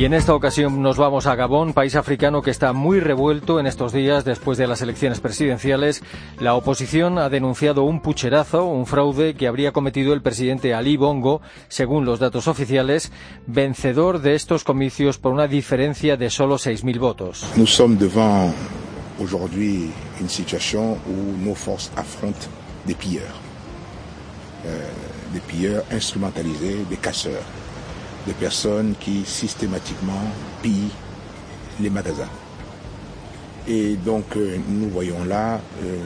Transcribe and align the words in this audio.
Y 0.00 0.06
en 0.06 0.14
esta 0.14 0.34
ocasión 0.34 0.80
nos 0.80 0.96
vamos 0.96 1.26
a 1.26 1.34
Gabón, 1.34 1.74
país 1.74 1.94
africano 1.94 2.40
que 2.40 2.50
está 2.50 2.72
muy 2.72 3.00
revuelto 3.00 3.60
en 3.60 3.66
estos 3.66 3.92
días 3.92 4.24
después 4.24 4.56
de 4.56 4.66
las 4.66 4.80
elecciones 4.80 5.20
presidenciales. 5.20 6.02
La 6.38 6.54
oposición 6.54 7.18
ha 7.18 7.28
denunciado 7.28 7.82
un 7.82 8.00
pucherazo, 8.00 8.64
un 8.64 8.86
fraude 8.86 9.34
que 9.34 9.46
habría 9.46 9.72
cometido 9.72 10.14
el 10.14 10.22
presidente 10.22 10.72
Ali 10.72 10.96
Bongo, 10.96 11.42
según 11.68 12.06
los 12.06 12.18
datos 12.18 12.48
oficiales, 12.48 13.12
vencedor 13.46 14.22
de 14.22 14.36
estos 14.36 14.64
comicios 14.64 15.18
por 15.18 15.34
una 15.34 15.46
diferencia 15.46 16.16
de 16.16 16.30
solo 16.30 16.56
6.000 16.56 16.98
votos. 16.98 17.44
Nous 17.58 17.68
sommes 17.68 17.98
devant 17.98 18.50
aujourd'hui 19.20 19.90
une 20.18 20.30
situation 20.30 20.96
où 21.06 21.36
nos 21.46 21.54
forces 21.54 21.92
affrontent 21.96 22.48
des 22.86 22.96
pilleurs, 22.96 23.36
euh, 24.64 24.80
des 25.34 25.40
pilleurs 25.40 25.84
instrumentalisés, 25.92 26.86
des 26.88 26.96
casseurs. 26.96 27.44
De 28.26 28.32
personnes 28.32 28.94
qui 29.00 29.24
systématiquement 29.24 30.22
pillent 30.62 30.90
les 31.80 31.90
magasins. 31.90 32.28
Et 33.68 33.96
donc 34.04 34.36
euh, 34.36 34.56
nous 34.68 34.88
voyons 34.88 35.24
là 35.24 35.60
euh, 35.82 35.96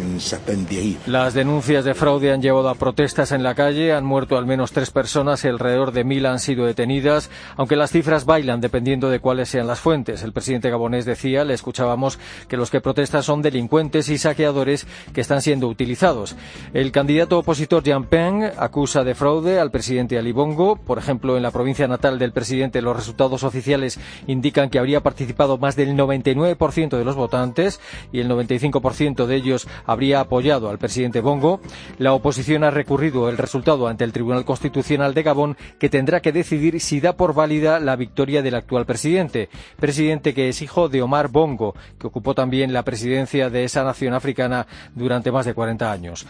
une 0.00 0.20
certaine 0.20 0.64
dérive. 0.64 0.98
Las 1.06 1.34
denuncias 1.34 1.84
de 1.84 1.94
fraude 1.94 2.30
han 2.30 2.42
llevado 2.42 2.68
a 2.68 2.74
protestas 2.74 3.32
en 3.32 3.42
la 3.42 3.54
calle, 3.54 3.92
han 3.92 4.04
muerto 4.04 4.36
al 4.36 4.46
menos 4.46 4.72
tres 4.72 4.90
personas 4.90 5.44
y 5.44 5.48
alrededor 5.48 5.92
de 5.92 6.04
mil 6.04 6.26
han 6.26 6.38
sido 6.38 6.66
detenidas, 6.66 7.30
aunque 7.56 7.76
las 7.76 7.90
cifras 7.90 8.24
bailan 8.24 8.60
dependiendo 8.60 9.08
de 9.08 9.20
cuáles 9.20 9.48
sean 9.48 9.66
las 9.66 9.80
fuentes. 9.80 10.22
El 10.22 10.32
presidente 10.32 10.70
gabonés 10.70 11.04
decía, 11.04 11.44
le 11.44 11.54
escuchábamos, 11.54 12.18
que 12.48 12.56
los 12.56 12.70
que 12.70 12.80
protestan 12.80 13.22
son 13.22 13.42
delincuentes 13.42 14.08
y 14.08 14.18
saqueadores 14.18 14.86
que 15.14 15.20
están 15.20 15.42
siendo 15.42 15.68
utilizados. 15.68 16.36
El 16.74 16.92
candidato 16.92 17.38
opositor 17.38 17.82
Jean 17.82 18.04
Peng 18.04 18.44
acusa 18.58 19.04
de 19.04 19.14
fraude 19.14 19.58
al 19.58 19.70
presidente 19.70 20.18
Ali 20.18 20.32
Bongo. 20.32 20.76
Por 20.76 20.98
ejemplo, 20.98 21.36
en 21.36 21.42
la 21.42 21.50
provincia 21.50 21.88
natal 21.88 22.18
del 22.18 22.32
presidente 22.32 22.82
los 22.82 22.96
resultados 22.96 23.42
oficiales 23.44 23.98
indican 24.26 24.70
que 24.70 24.78
habría 24.78 25.02
participado 25.02 25.58
más 25.58 25.76
del 25.76 25.96
99% 25.96 26.96
de 26.96 27.04
los 27.06 27.16
votantes 27.16 27.80
y 28.12 28.20
el 28.20 28.28
95% 28.28 29.24
de 29.24 29.36
ellos 29.36 29.66
habría 29.86 30.20
apoyado 30.20 30.68
al 30.68 30.78
presidente 30.78 31.20
Bongo. 31.20 31.60
La 31.98 32.12
oposición 32.12 32.64
ha 32.64 32.70
recurrido 32.70 33.30
el 33.30 33.38
resultado 33.38 33.88
ante 33.88 34.04
el 34.04 34.12
Tribunal 34.12 34.44
Constitucional 34.44 35.14
de 35.14 35.22
Gabón, 35.22 35.56
que 35.78 35.88
tendrá 35.88 36.20
que 36.20 36.32
decidir 36.32 36.80
si 36.80 37.00
da 37.00 37.16
por 37.16 37.34
válida 37.34 37.80
la 37.80 37.96
victoria 37.96 38.42
del 38.42 38.54
actual 38.54 38.84
presidente, 38.84 39.48
presidente 39.80 40.34
que 40.34 40.48
es 40.50 40.60
hijo 40.60 40.88
de 40.88 41.00
Omar 41.00 41.28
Bongo, 41.28 41.74
que 41.98 42.06
ocupó 42.06 42.34
también 42.34 42.72
la 42.72 42.82
presidencia 42.82 43.48
de 43.48 43.64
esa 43.64 43.84
nación 43.84 44.12
africana 44.12 44.66
durante 44.94 45.32
más 45.32 45.46
de 45.46 45.54
40 45.54 45.90
años. 45.90 46.26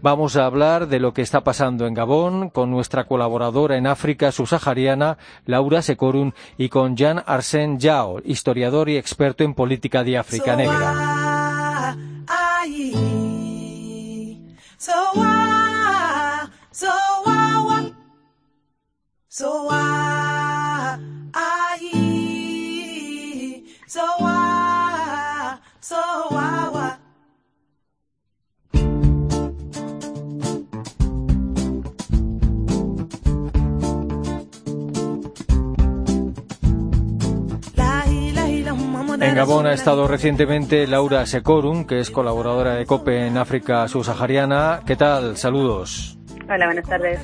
Vamos 0.00 0.36
a 0.36 0.46
hablar 0.46 0.86
de 0.86 1.00
lo 1.00 1.12
que 1.12 1.22
está 1.22 1.42
pasando 1.42 1.86
en 1.86 1.94
Gabón 1.94 2.50
con 2.50 2.70
nuestra 2.70 3.04
colaboradora 3.04 3.76
en 3.76 3.88
África 3.88 4.30
subsahariana, 4.30 5.18
Laura 5.44 5.82
Secorun, 5.82 6.34
y 6.56 6.68
con 6.68 6.96
Jean 6.96 7.18
Arsène 7.26 7.78
Yao, 7.78 8.20
historiador 8.24 8.88
y 8.88 8.96
experto 8.96 9.42
en 9.42 9.54
política 9.54 10.04
de 10.04 10.18
África 10.18 10.54
Negra. 10.54 11.96
En 39.20 39.34
Gabón 39.34 39.66
ha 39.66 39.72
estado 39.72 40.06
recientemente 40.06 40.86
Laura 40.86 41.26
Secorum, 41.26 41.86
que 41.86 41.98
es 41.98 42.10
colaboradora 42.10 42.76
de 42.76 42.86
COPE 42.86 43.26
en 43.26 43.36
África 43.36 43.88
subsahariana. 43.88 44.80
¿Qué 44.86 44.94
tal? 44.94 45.36
Saludos. 45.36 46.18
Hola, 46.48 46.66
buenas 46.66 46.88
tardes. 46.88 47.20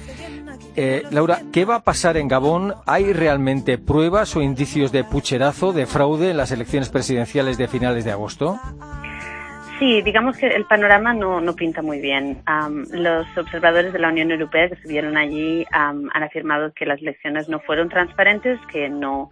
Eh, 0.76 1.02
Laura, 1.12 1.38
¿qué 1.52 1.64
va 1.64 1.76
a 1.76 1.80
pasar 1.80 2.16
en 2.16 2.26
Gabón? 2.26 2.74
¿Hay 2.86 3.12
realmente 3.12 3.78
pruebas 3.78 4.34
o 4.34 4.42
indicios 4.42 4.90
de 4.90 5.04
pucherazo, 5.04 5.72
de 5.72 5.86
fraude 5.86 6.30
en 6.30 6.36
las 6.36 6.50
elecciones 6.50 6.88
presidenciales 6.88 7.58
de 7.58 7.68
finales 7.68 8.04
de 8.04 8.10
agosto? 8.10 8.58
Sí, 9.78 10.02
digamos 10.02 10.36
que 10.36 10.48
el 10.48 10.64
panorama 10.66 11.14
no, 11.14 11.40
no 11.40 11.54
pinta 11.54 11.82
muy 11.82 12.00
bien. 12.00 12.42
Um, 12.48 12.84
los 12.90 13.26
observadores 13.36 13.92
de 13.92 13.98
la 13.98 14.08
Unión 14.08 14.30
Europea 14.30 14.68
que 14.68 14.74
estuvieron 14.74 15.16
allí 15.16 15.64
um, 15.72 16.08
han 16.12 16.22
afirmado 16.22 16.72
que 16.72 16.86
las 16.86 17.00
elecciones 17.00 17.48
no 17.48 17.60
fueron 17.60 17.88
transparentes, 17.88 18.58
que 18.70 18.88
no 18.88 19.30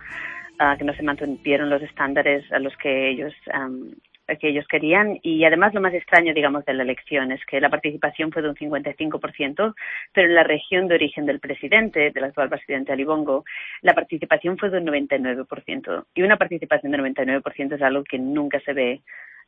uh, 0.60 0.76
que 0.78 0.84
no 0.84 0.94
se 0.94 1.02
mantuvieron 1.02 1.70
los 1.70 1.82
estándares 1.82 2.50
a 2.52 2.58
los 2.58 2.76
que 2.76 3.10
ellos 3.10 3.34
um, 3.54 3.92
que 4.40 4.48
ellos 4.48 4.66
querían 4.68 5.18
y 5.22 5.44
además 5.44 5.74
lo 5.74 5.80
más 5.80 5.92
extraño 5.92 6.32
digamos 6.32 6.64
de 6.64 6.74
la 6.74 6.84
elección 6.84 7.32
es 7.32 7.44
que 7.44 7.60
la 7.60 7.68
participación 7.68 8.32
fue 8.32 8.40
de 8.40 8.48
un 8.48 8.54
55% 8.54 9.74
pero 10.12 10.28
en 10.28 10.34
la 10.34 10.44
región 10.44 10.88
de 10.88 10.94
origen 10.94 11.26
del 11.26 11.40
presidente 11.40 12.10
del 12.10 12.24
actual 12.24 12.48
presidente 12.48 12.92
Ali 12.92 13.04
Bongo 13.04 13.44
la 13.82 13.94
participación 13.94 14.56
fue 14.56 14.70
de 14.70 14.78
un 14.78 14.86
99% 14.86 16.06
y 16.14 16.22
una 16.22 16.36
participación 16.36 16.92
del 16.92 17.02
99% 17.02 17.74
es 17.74 17.82
algo 17.82 18.04
que 18.04 18.18
nunca 18.18 18.60
se 18.60 18.72
ve 18.72 19.02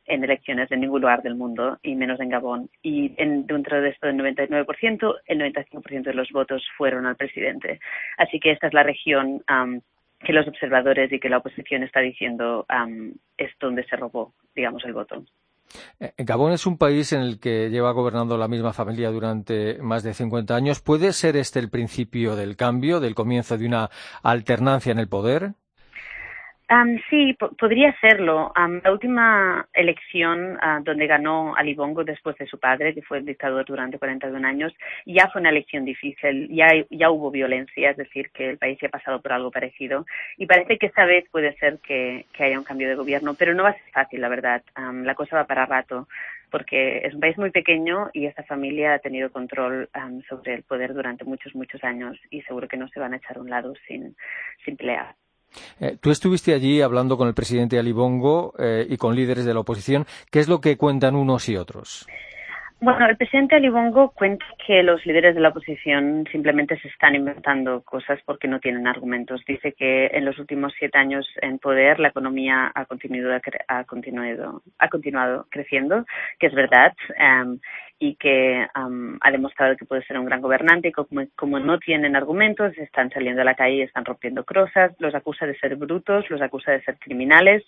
en 0.07 0.23
elecciones 0.23 0.71
en 0.71 0.81
ningún 0.81 1.01
lugar 1.01 1.23
del 1.23 1.35
mundo 1.35 1.79
y 1.81 1.95
menos 1.95 2.19
en 2.19 2.29
Gabón. 2.29 2.69
Y 2.81 3.13
en, 3.17 3.45
dentro 3.47 3.81
de 3.81 3.89
esto 3.89 4.07
del 4.07 4.17
99%, 4.17 5.15
el 5.25 5.39
95% 5.39 6.03
de 6.03 6.13
los 6.13 6.29
votos 6.31 6.63
fueron 6.77 7.05
al 7.05 7.15
presidente. 7.15 7.79
Así 8.17 8.39
que 8.39 8.51
esta 8.51 8.67
es 8.67 8.73
la 8.73 8.83
región 8.83 9.43
um, 9.49 9.81
que 10.25 10.33
los 10.33 10.47
observadores 10.47 11.11
y 11.13 11.19
que 11.19 11.29
la 11.29 11.37
oposición 11.37 11.83
está 11.83 12.01
diciendo 12.01 12.65
es 13.37 13.51
donde 13.59 13.85
se 13.85 13.95
robó, 13.95 14.33
digamos, 14.55 14.83
el 14.85 14.93
voto. 14.93 15.23
Gabón 16.17 16.53
es 16.53 16.65
un 16.65 16.77
país 16.77 17.11
en 17.13 17.21
el 17.21 17.39
que 17.39 17.69
lleva 17.69 17.91
gobernando 17.91 18.37
la 18.37 18.47
misma 18.47 18.73
familia 18.73 19.09
durante 19.11 19.77
más 19.81 20.03
de 20.03 20.13
50 20.13 20.55
años. 20.55 20.81
¿Puede 20.81 21.13
ser 21.13 21.35
este 21.37 21.59
el 21.59 21.69
principio 21.69 22.35
del 22.35 22.55
cambio, 22.55 22.99
del 22.99 23.15
comienzo 23.15 23.57
de 23.57 23.65
una 23.65 23.89
alternancia 24.23 24.91
en 24.91 24.99
el 24.99 25.07
poder? 25.07 25.53
Um, 26.67 26.97
sí, 27.11 27.37
podría 27.59 27.95
serlo. 28.01 28.51
Um, 28.57 28.81
la 28.83 28.91
última 28.91 29.67
elección 29.71 30.55
uh, 30.55 30.83
donde 30.83 31.05
ganó 31.05 31.55
Ali 31.55 31.75
Bongo 31.75 32.03
después 32.03 32.35
de 32.37 32.47
su 32.47 32.59
padre, 32.59 32.95
que 32.95 33.03
fue 33.03 33.19
el 33.19 33.25
dictador 33.25 33.65
durante 33.65 33.99
41 33.99 34.47
años, 34.47 34.73
ya 35.05 35.27
fue 35.27 35.41
una 35.41 35.51
elección 35.51 35.85
difícil, 35.85 36.47
ya, 36.49 36.67
ya 36.89 37.11
hubo 37.11 37.29
violencia, 37.29 37.91
es 37.91 37.97
decir, 37.97 38.31
que 38.31 38.49
el 38.49 38.57
país 38.57 38.79
ya 38.81 38.87
ha 38.87 38.91
pasado 38.91 39.21
por 39.21 39.31
algo 39.33 39.51
parecido. 39.51 40.07
Y 40.37 40.47
parece 40.47 40.79
que 40.79 40.87
esta 40.87 41.05
vez 41.05 41.25
puede 41.29 41.55
ser 41.57 41.77
que, 41.79 42.25
que 42.33 42.45
haya 42.45 42.57
un 42.57 42.65
cambio 42.65 42.89
de 42.89 42.95
gobierno, 42.95 43.35
pero 43.35 43.53
no 43.53 43.61
va 43.61 43.69
a 43.69 43.73
ser 43.73 43.91
fácil, 43.93 44.21
la 44.21 44.29
verdad. 44.29 44.63
Um, 44.75 45.03
la 45.03 45.13
cosa 45.13 45.35
va 45.35 45.45
para 45.45 45.67
rato, 45.67 46.07
porque 46.49 47.05
es 47.05 47.13
un 47.13 47.19
país 47.19 47.37
muy 47.37 47.51
pequeño 47.51 48.09
y 48.11 48.25
esta 48.25 48.41
familia 48.41 48.95
ha 48.95 48.99
tenido 48.99 49.31
control 49.31 49.87
sobre 50.27 50.55
el 50.55 50.63
poder 50.63 50.95
durante 50.95 51.25
muchos, 51.25 51.53
muchos 51.53 51.83
años 51.83 52.17
y 52.31 52.41
seguro 52.41 52.67
que 52.67 52.77
no 52.77 52.87
se 52.87 52.99
van 52.99 53.13
a 53.13 53.17
echar 53.17 53.37
a 53.37 53.41
un 53.41 53.51
lado 53.51 53.73
sin, 53.87 54.15
sin 54.63 54.77
pelear. 54.77 55.13
Eh, 55.79 55.97
tú 56.01 56.11
estuviste 56.11 56.53
allí 56.53 56.81
hablando 56.81 57.17
con 57.17 57.27
el 57.27 57.33
presidente 57.33 57.79
Ali 57.79 57.91
Bongo 57.91 58.53
eh, 58.59 58.85
y 58.89 58.97
con 58.97 59.15
líderes 59.15 59.45
de 59.45 59.53
la 59.53 59.61
oposición. 59.61 60.05
¿Qué 60.31 60.39
es 60.39 60.47
lo 60.47 60.59
que 60.61 60.77
cuentan 60.77 61.15
unos 61.15 61.49
y 61.49 61.57
otros? 61.57 62.07
Bueno, 62.81 63.07
el 63.07 63.15
presidente 63.15 63.55
Ali 63.55 63.69
Bongo 63.69 64.11
cuenta 64.11 64.45
que 64.67 64.83
los 64.83 65.03
líderes 65.05 65.33
de 65.33 65.41
la 65.41 65.49
oposición 65.49 66.27
simplemente 66.29 66.77
se 66.79 66.89
están 66.89 67.15
inventando 67.15 67.81
cosas 67.81 68.19
porque 68.25 68.49
no 68.49 68.59
tienen 68.59 68.85
argumentos. 68.85 69.41
Dice 69.47 69.73
que 69.73 70.07
en 70.07 70.25
los 70.25 70.37
últimos 70.39 70.73
siete 70.77 70.97
años 70.97 71.25
en 71.41 71.57
poder 71.57 71.99
la 71.99 72.09
economía 72.09 72.71
ha 72.75 72.85
continuado, 72.85 73.39
ha 73.69 73.83
continuado, 73.85 74.61
ha 74.77 74.89
continuado 74.89 75.47
creciendo, 75.49 76.05
que 76.37 76.47
es 76.47 76.53
verdad. 76.53 76.93
Um, 77.17 77.59
y 77.97 78.15
que 78.15 78.67
um, 78.75 79.17
ha 79.21 79.31
demostrado 79.31 79.77
que 79.77 79.85
puede 79.85 80.03
ser 80.03 80.19
un 80.19 80.25
gran 80.25 80.41
gobernante 80.41 80.89
y 80.89 80.91
como, 80.91 81.59
no 81.59 81.79
tienen 81.79 82.15
argumentos 82.15 82.77
están 82.77 83.09
saliendo 83.11 83.41
a 83.41 83.45
la 83.45 83.55
calle 83.55 83.75
y 83.75 83.81
están 83.83 84.03
rompiendo 84.03 84.43
crozas, 84.43 84.93
los 84.99 85.15
acusa 85.15 85.45
de 85.45 85.57
ser 85.57 85.77
brutos, 85.77 86.29
los 86.29 86.41
acusa 86.41 86.73
de 86.73 86.83
ser 86.83 86.97
criminales 86.97 87.63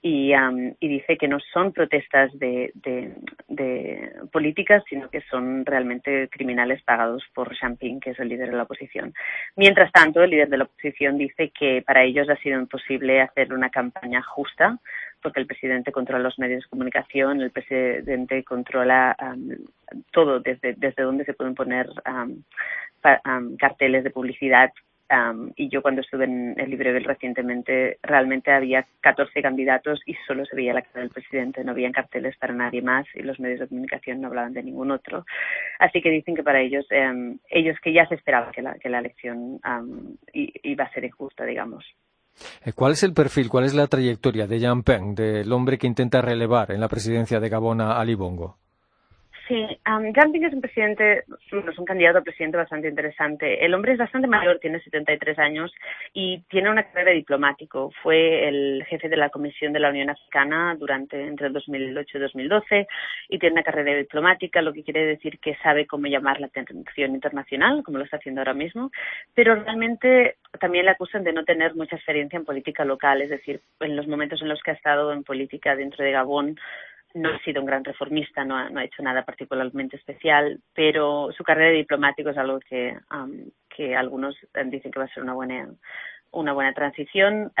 y, 0.00 0.34
um, 0.34 0.74
y 0.80 0.88
dice 0.88 1.18
que 1.18 1.28
no 1.28 1.38
son 1.52 1.72
protestas 1.72 2.30
de, 2.38 2.70
de, 2.74 3.14
de, 3.48 4.12
políticas 4.32 4.82
sino 4.88 5.10
que 5.10 5.20
son 5.22 5.66
realmente 5.66 6.28
criminales 6.28 6.82
pagados 6.82 7.22
por 7.34 7.54
Champing, 7.54 8.00
que 8.00 8.10
es 8.10 8.18
el 8.20 8.28
líder 8.28 8.50
de 8.50 8.56
la 8.56 8.62
oposición. 8.62 9.12
Mientras 9.56 9.92
tanto, 9.92 10.22
el 10.22 10.30
líder 10.30 10.48
de 10.48 10.58
la 10.58 10.64
oposición 10.64 11.18
dice 11.18 11.50
que 11.50 11.82
para 11.86 12.04
ellos 12.04 12.30
ha 12.30 12.36
sido 12.36 12.58
imposible 12.58 13.20
hacer 13.20 13.52
una 13.52 13.68
campaña 13.68 14.22
justa 14.22 14.78
porque 15.22 15.40
el 15.40 15.46
presidente 15.46 15.92
controla 15.92 16.24
los 16.24 16.38
medios 16.38 16.62
de 16.62 16.68
comunicación, 16.68 17.40
el 17.40 17.50
presidente 17.50 18.44
controla 18.44 19.16
um, 19.20 19.50
todo, 20.12 20.40
desde, 20.40 20.74
desde 20.74 21.02
donde 21.02 21.24
se 21.24 21.34
pueden 21.34 21.54
poner 21.54 21.88
um, 22.06 23.56
carteles 23.56 24.04
de 24.04 24.10
publicidad 24.10 24.70
y 25.56 25.68
yo 25.68 25.80
cuando 25.80 26.02
estuve 26.02 26.24
en 26.24 26.54
el 26.58 26.70
Libreville 26.70 27.06
recientemente, 27.06 27.98
realmente 28.02 28.50
había 28.52 28.86
14 29.00 29.40
candidatos 29.40 30.00
y 30.04 30.14
solo 30.26 30.44
se 30.44 30.54
veía 30.54 30.74
la 30.74 30.82
cara 30.82 31.00
del 31.00 31.10
presidente, 31.10 31.64
no 31.64 31.72
habían 31.72 31.92
carteles 31.92 32.36
para 32.36 32.52
nadie 32.52 32.82
más 32.82 33.06
y 33.14 33.22
los 33.22 33.40
medios 33.40 33.60
de 33.60 33.68
comunicación 33.68 34.20
no 34.20 34.28
hablaban 34.28 34.52
de 34.52 34.62
ningún 34.62 34.90
otro. 34.90 35.24
Así 35.78 36.02
que 36.02 36.10
dicen 36.10 36.34
que 36.34 36.42
para 36.42 36.60
ellos, 36.60 36.86
em, 36.90 37.38
ellos 37.48 37.78
que 37.82 37.92
ya 37.92 38.06
se 38.06 38.16
esperaba 38.16 38.52
que 38.52 38.60
la, 38.60 38.74
que 38.74 38.90
la 38.90 38.98
elección 38.98 39.58
iba 40.32 40.84
a 40.84 40.92
ser 40.92 41.04
injusta, 41.04 41.44
digamos. 41.44 41.84
Eh, 42.64 42.72
¿Cuál 42.72 42.92
es 42.92 43.02
el 43.02 43.12
perfil, 43.12 43.48
cuál 43.48 43.64
es 43.64 43.74
la 43.74 43.86
trayectoria 43.86 44.46
de 44.46 44.60
Jean 44.60 44.82
Peng, 44.82 45.14
del 45.14 45.52
hombre 45.52 45.78
que 45.78 45.86
intenta 45.86 46.20
relevar 46.20 46.70
en 46.72 46.80
la 46.80 46.88
presidencia 46.88 47.40
de 47.40 47.48
Gabón 47.48 47.80
a 47.80 47.98
Ali 47.98 48.14
Bongo? 48.14 48.58
Sí, 49.48 49.66
um, 49.86 50.04
es 50.04 50.52
un 50.52 50.60
presidente, 50.60 51.24
es 51.50 51.78
un 51.78 51.84
candidato 51.86 52.18
a 52.18 52.22
presidente 52.22 52.58
bastante 52.58 52.86
interesante. 52.86 53.64
El 53.64 53.72
hombre 53.72 53.92
es 53.92 53.98
bastante 53.98 54.28
mayor, 54.28 54.58
tiene 54.58 54.78
73 54.78 55.38
años 55.38 55.74
y 56.12 56.42
tiene 56.50 56.70
una 56.70 56.82
carrera 56.82 57.12
diplomático. 57.12 57.90
Fue 58.02 58.46
el 58.46 58.84
jefe 58.86 59.08
de 59.08 59.16
la 59.16 59.30
Comisión 59.30 59.72
de 59.72 59.80
la 59.80 59.88
Unión 59.88 60.10
Africana 60.10 60.76
durante 60.78 61.26
entre 61.26 61.46
el 61.46 61.54
2008 61.54 62.18
y 62.18 62.20
2012 62.20 62.86
y 63.30 63.38
tiene 63.38 63.54
una 63.54 63.62
carrera 63.62 63.96
diplomática, 63.96 64.60
lo 64.60 64.74
que 64.74 64.84
quiere 64.84 65.06
decir 65.06 65.38
que 65.38 65.56
sabe 65.62 65.86
cómo 65.86 66.08
llamar 66.08 66.40
la 66.40 66.48
atención 66.48 67.14
internacional, 67.14 67.82
como 67.82 67.96
lo 67.96 68.04
está 68.04 68.18
haciendo 68.18 68.42
ahora 68.42 68.52
mismo, 68.52 68.90
pero 69.34 69.54
realmente 69.54 70.36
también 70.60 70.84
le 70.84 70.90
acusan 70.90 71.24
de 71.24 71.32
no 71.32 71.44
tener 71.44 71.74
mucha 71.74 71.96
experiencia 71.96 72.36
en 72.36 72.44
política 72.44 72.84
local, 72.84 73.22
es 73.22 73.30
decir, 73.30 73.62
en 73.80 73.96
los 73.96 74.06
momentos 74.08 74.42
en 74.42 74.48
los 74.48 74.60
que 74.62 74.72
ha 74.72 74.74
estado 74.74 75.10
en 75.10 75.24
política 75.24 75.74
dentro 75.74 76.04
de 76.04 76.12
Gabón 76.12 76.58
no 77.14 77.30
ha 77.30 77.38
sido 77.40 77.60
un 77.60 77.66
gran 77.66 77.84
reformista, 77.84 78.44
no 78.44 78.56
ha, 78.56 78.84
hecho 78.84 79.02
nada 79.02 79.24
particularmente 79.24 79.96
especial, 79.96 80.60
pero 80.74 81.30
su 81.36 81.42
carrera 81.42 81.70
de 81.70 81.78
diplomático 81.78 82.30
es 82.30 82.38
algo 82.38 82.60
que, 82.60 82.96
que 83.74 83.96
algunos 83.96 84.36
dicen 84.66 84.90
que 84.90 84.98
va 84.98 85.06
a 85.06 85.14
ser 85.14 85.22
una 85.22 85.34
buena, 85.34 85.68
una 86.30 86.52
buena 86.52 86.72
transición. 86.74 87.52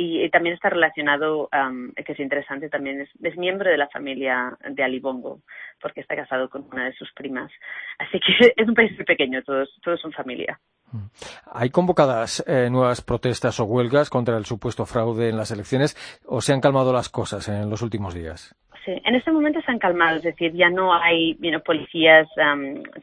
Y, 0.00 0.30
también 0.30 0.54
está 0.54 0.70
relacionado, 0.70 1.48
que 1.94 2.12
es 2.12 2.20
interesante, 2.20 2.70
también 2.70 3.02
es, 3.02 3.36
miembro 3.36 3.70
de 3.70 3.76
la 3.76 3.88
familia 3.88 4.56
de 4.68 4.82
Ali 4.82 4.98
Bongo, 4.98 5.40
porque 5.80 6.00
está 6.00 6.16
casado 6.16 6.48
con 6.48 6.66
una 6.72 6.86
de 6.86 6.92
sus 6.94 7.12
primas. 7.12 7.50
Así 7.98 8.18
que 8.18 8.54
es 8.56 8.68
un 8.68 8.74
país 8.74 8.92
muy 8.96 9.04
pequeño, 9.04 9.42
todos, 9.42 9.68
todos 9.82 10.00
son 10.00 10.12
familia. 10.12 10.58
Mm. 10.92 11.06
¿Hay 11.52 11.70
convocadas 11.70 12.42
eh, 12.46 12.70
nuevas 12.70 13.02
protestas 13.02 13.60
o 13.60 13.64
huelgas 13.64 14.08
contra 14.08 14.36
el 14.38 14.46
supuesto 14.46 14.86
fraude 14.86 15.28
en 15.28 15.36
las 15.36 15.50
elecciones 15.50 15.96
o 16.26 16.40
se 16.40 16.52
han 16.52 16.60
calmado 16.60 16.92
las 16.92 17.08
cosas 17.10 17.48
en 17.48 17.68
los 17.68 17.82
últimos 17.82 18.14
días? 18.14 18.56
Sí, 18.84 18.92
en 19.04 19.14
este 19.14 19.30
momento 19.30 19.60
se 19.60 19.70
han 19.70 19.78
calmado, 19.78 20.16
es 20.16 20.22
decir, 20.22 20.52
ya 20.54 20.70
no 20.70 20.94
hay 20.94 21.38
policías 21.64 22.26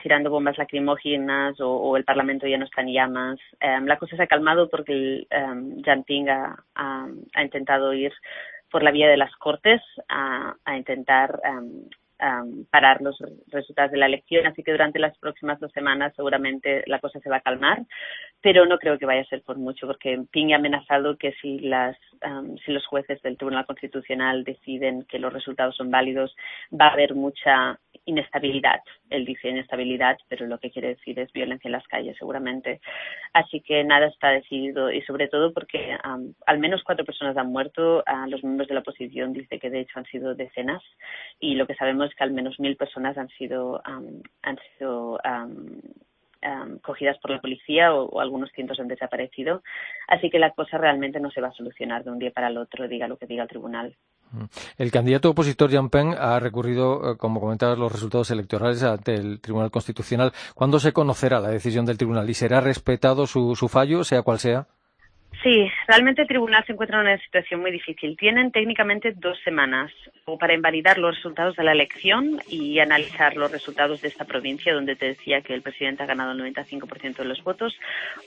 tirando 0.02 0.32
bombas 0.32 0.58
lacrimógenas 0.58 1.56
o, 1.60 1.96
el 1.96 2.04
Parlamento 2.04 2.48
ya 2.48 2.58
no 2.58 2.66
está 2.66 2.82
en 2.82 2.94
llamas. 2.94 3.40
la 3.60 3.98
cosa 3.98 4.16
se 4.16 4.24
ha 4.24 4.28
calmado 4.28 4.70
porque 4.70 4.94
el 4.94 5.28
um, 5.32 5.82
ha, 6.30 7.44
intentado 7.44 7.94
ir 7.94 8.12
por 8.72 8.82
la 8.82 8.92
vía 8.92 9.08
de 9.08 9.18
las 9.18 9.34
Cortes 9.36 9.82
a, 10.10 10.56
intentar 10.76 11.40
parar 12.72 13.02
los 13.02 13.18
resultados 13.48 13.92
de 13.92 13.98
la 13.98 14.08
elección, 14.08 14.48
así 14.48 14.64
que 14.64 14.72
durante 14.72 15.00
las 15.00 15.18
próximas 15.18 15.60
dos 15.60 15.72
semanas 15.72 16.14
seguramente 16.16 16.84
la 16.88 17.00
cosa 17.00 17.20
se 17.20 17.30
va 17.30 17.38
a 17.38 17.42
calmar, 17.42 17.86
pero 18.42 18.66
no 18.66 18.80
creo 18.80 18.98
que 18.98 19.06
vaya 19.06 19.22
a 19.22 19.26
ser 19.26 19.44
por 19.44 19.58
mucho, 19.58 19.88
porque 19.88 20.20
Ping 20.32 20.52
ha 20.54 20.58
amenazado 20.58 21.18
que 21.18 21.34
si, 21.42 21.60
las, 21.60 21.96
si 22.66 22.72
los 22.72 22.86
jueces 22.88 23.22
del 23.22 23.38
Tribunal 23.38 23.66
Constitucional 23.66 24.44
deciden 24.44 25.04
que 25.04 25.20
los 25.20 25.32
resultados 25.32 25.76
son 25.76 25.92
válidos, 25.92 26.36
va 26.72 26.88
a 26.88 26.94
haber 26.94 27.14
mucha 27.14 27.80
inestabilidad. 28.08 28.82
Él 29.10 29.26
dice 29.26 29.50
inestabilidad, 29.50 30.18
pero 30.28 30.48
lo 30.48 30.58
que 30.58 30.72
quiere 30.72 30.90
decir 30.90 31.20
es 31.20 31.32
violencia 31.32 31.68
en 31.68 31.74
las 31.74 31.88
calles, 31.88 32.18
seguramente. 32.18 32.82
Así 33.34 33.62
que 33.62 33.84
nada 33.84 34.08
está 34.08 34.30
decidido 34.30 34.92
y 34.92 35.02
sobre 35.04 35.28
todo 35.28 35.54
porque 35.54 35.96
al 36.46 36.60
menos 36.60 36.84
cuatro 36.84 37.06
personas 37.06 37.38
han 37.38 37.52
muerto. 37.52 38.04
los 38.28 38.44
miembros 38.44 38.68
de 38.68 38.74
la 38.74 38.80
oposición 38.80 39.34
dice 39.34 39.60
que 39.60 39.70
de 39.70 39.82
hecho 39.82 40.00
han 40.00 40.06
sido 40.06 40.34
decenas 40.34 40.82
y 41.40 41.56
lo 41.56 41.68
que 41.68 41.76
sabemos 41.76 42.10
es 42.10 42.16
que 42.16 42.24
al 42.24 42.32
menos 42.32 42.60
mil 42.60 42.76
personas 42.76 43.18
han 43.18 43.30
sido 43.30 43.82
han 43.86 44.58
sido 44.78 45.20
cogidas 46.82 47.18
por 47.20 47.32
la 47.32 47.42
policía 47.42 47.94
o, 47.94 48.20
algunos 48.20 48.52
cientos 48.52 48.80
han 48.80 48.88
desaparecido. 48.88 49.62
Así 50.08 50.30
que 50.30 50.40
la 50.40 50.52
cosa 50.52 50.78
realmente 50.78 51.20
no 51.20 51.32
se 51.32 51.42
va 51.42 51.50
a 51.50 51.54
solucionar 51.54 52.04
de 52.04 52.12
un 52.12 52.20
día 52.20 52.32
para 52.32 52.48
el 52.48 52.58
otro, 52.58 52.88
diga 52.88 53.08
lo 53.08 53.18
que 53.18 53.26
diga 53.26 53.44
el 53.44 53.50
tribunal. 53.50 53.96
Mm. 54.32 54.46
El 54.78 54.92
candidato 54.92 55.30
opositor 55.30 55.70
Jean 55.70 55.90
Peng 55.90 56.16
ha 56.18 56.40
recurrido, 56.40 57.12
eh, 57.12 57.18
como 57.18 57.40
comentabas, 57.40 57.78
los 57.78 57.92
resultados 57.92 58.30
electorales 58.32 58.84
ante 58.84 59.14
el 59.16 59.40
Tribunal 59.40 59.72
Constitucional. 59.72 60.32
¿Cuándo 60.54 60.80
se 60.80 60.94
conocerá 60.94 61.40
la 61.40 61.50
decisión 61.50 61.86
del 61.86 61.98
tribunal 61.98 62.30
y 62.30 62.34
será 62.34 62.62
respetado 62.62 63.26
su 63.26 63.68
fallo, 63.68 64.04
sea 64.04 64.22
cual 64.22 64.40
sea? 64.40 64.68
Sí, 65.44 65.70
realmente 65.88 66.24
el 66.24 66.28
tribunal 66.28 66.66
se 66.66 66.74
encuentra 66.74 67.00
en 67.00 67.08
una 67.08 67.18
situación 67.20 67.62
muy 67.62 67.72
difícil. 67.72 68.18
Tienen 68.18 68.52
técnicamente 68.52 69.14
dos 69.16 69.38
semanas 69.44 69.92
para 70.40 70.56
invalidar 70.56 70.98
los 70.98 71.16
resultados 71.16 71.56
de 71.56 71.64
la 71.64 71.74
elección 71.74 72.42
y 72.50 72.80
analizar 72.80 73.38
los 73.38 73.52
resultados 73.52 74.02
de 74.02 74.08
esta 74.08 74.26
provincia, 74.26 74.74
donde 74.74 74.96
te 74.96 75.06
decía 75.06 75.42
que 75.42 75.54
el 75.54 75.62
presidente 75.62 76.04
ha 76.04 76.08
ganado 76.08 76.32
el 76.32 76.54
95% 76.54 77.18
de 77.18 77.26
los 77.26 77.44
votos, 77.44 77.78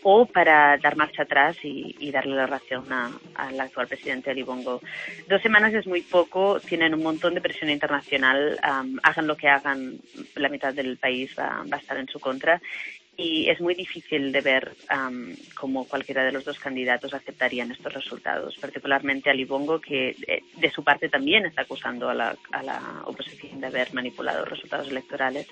o 0.03 0.25
para 0.25 0.79
dar 0.79 0.97
marcha 0.97 1.25
atrás 1.25 1.57
y, 1.63 2.11
darle 2.11 2.37
la 2.37 2.47
razón 2.47 2.87
al 3.35 3.61
actual 3.61 3.87
presidente 3.87 4.31
Ali 4.31 4.43
Bongo. 4.43 4.81
Dos 5.29 5.43
semanas 5.43 5.75
es 5.75 5.87
muy 5.87 6.03
poco, 6.03 6.59
tienen 6.61 6.95
un 6.95 7.03
montón 7.03 7.35
de 7.35 7.41
presión 7.41 7.71
internacional, 7.71 8.59
hagan 9.03 9.27
lo 9.27 9.37
que 9.37 9.49
hagan, 9.49 9.95
la 10.37 10.49
mitad 10.49 10.75
del 10.75 10.97
país 10.97 11.37
va 11.39 11.65
a 11.71 11.77
estar 11.77 11.97
en 11.99 12.09
su 12.09 12.19
contra 12.19 12.61
y 13.21 13.51
es 13.51 13.61
muy 13.61 13.75
difícil 13.75 14.33
de 14.33 14.41
ver 14.41 14.73
cómo 15.55 15.87
cualquiera 15.87 16.25
de 16.25 16.33
los 16.33 16.45
dos 16.45 16.59
candidatos 16.59 17.13
aceptarían 17.13 17.71
estos 17.71 17.93
resultados, 17.93 18.57
particularmente 18.57 19.29
Ali 19.29 19.45
Bongo, 19.45 19.79
que 19.79 20.17
eh, 20.27 20.43
de, 20.57 20.71
su 20.71 20.83
parte 20.83 21.11
también 21.11 21.45
está 21.45 21.63
acusando 21.63 22.09
a 22.09 22.15
la, 22.15 22.37
a 22.53 23.03
oposición 23.05 23.61
de 23.61 23.67
haber 23.67 23.93
manipulado 23.93 24.45
resultados 24.47 24.89
electorales. 24.89 25.47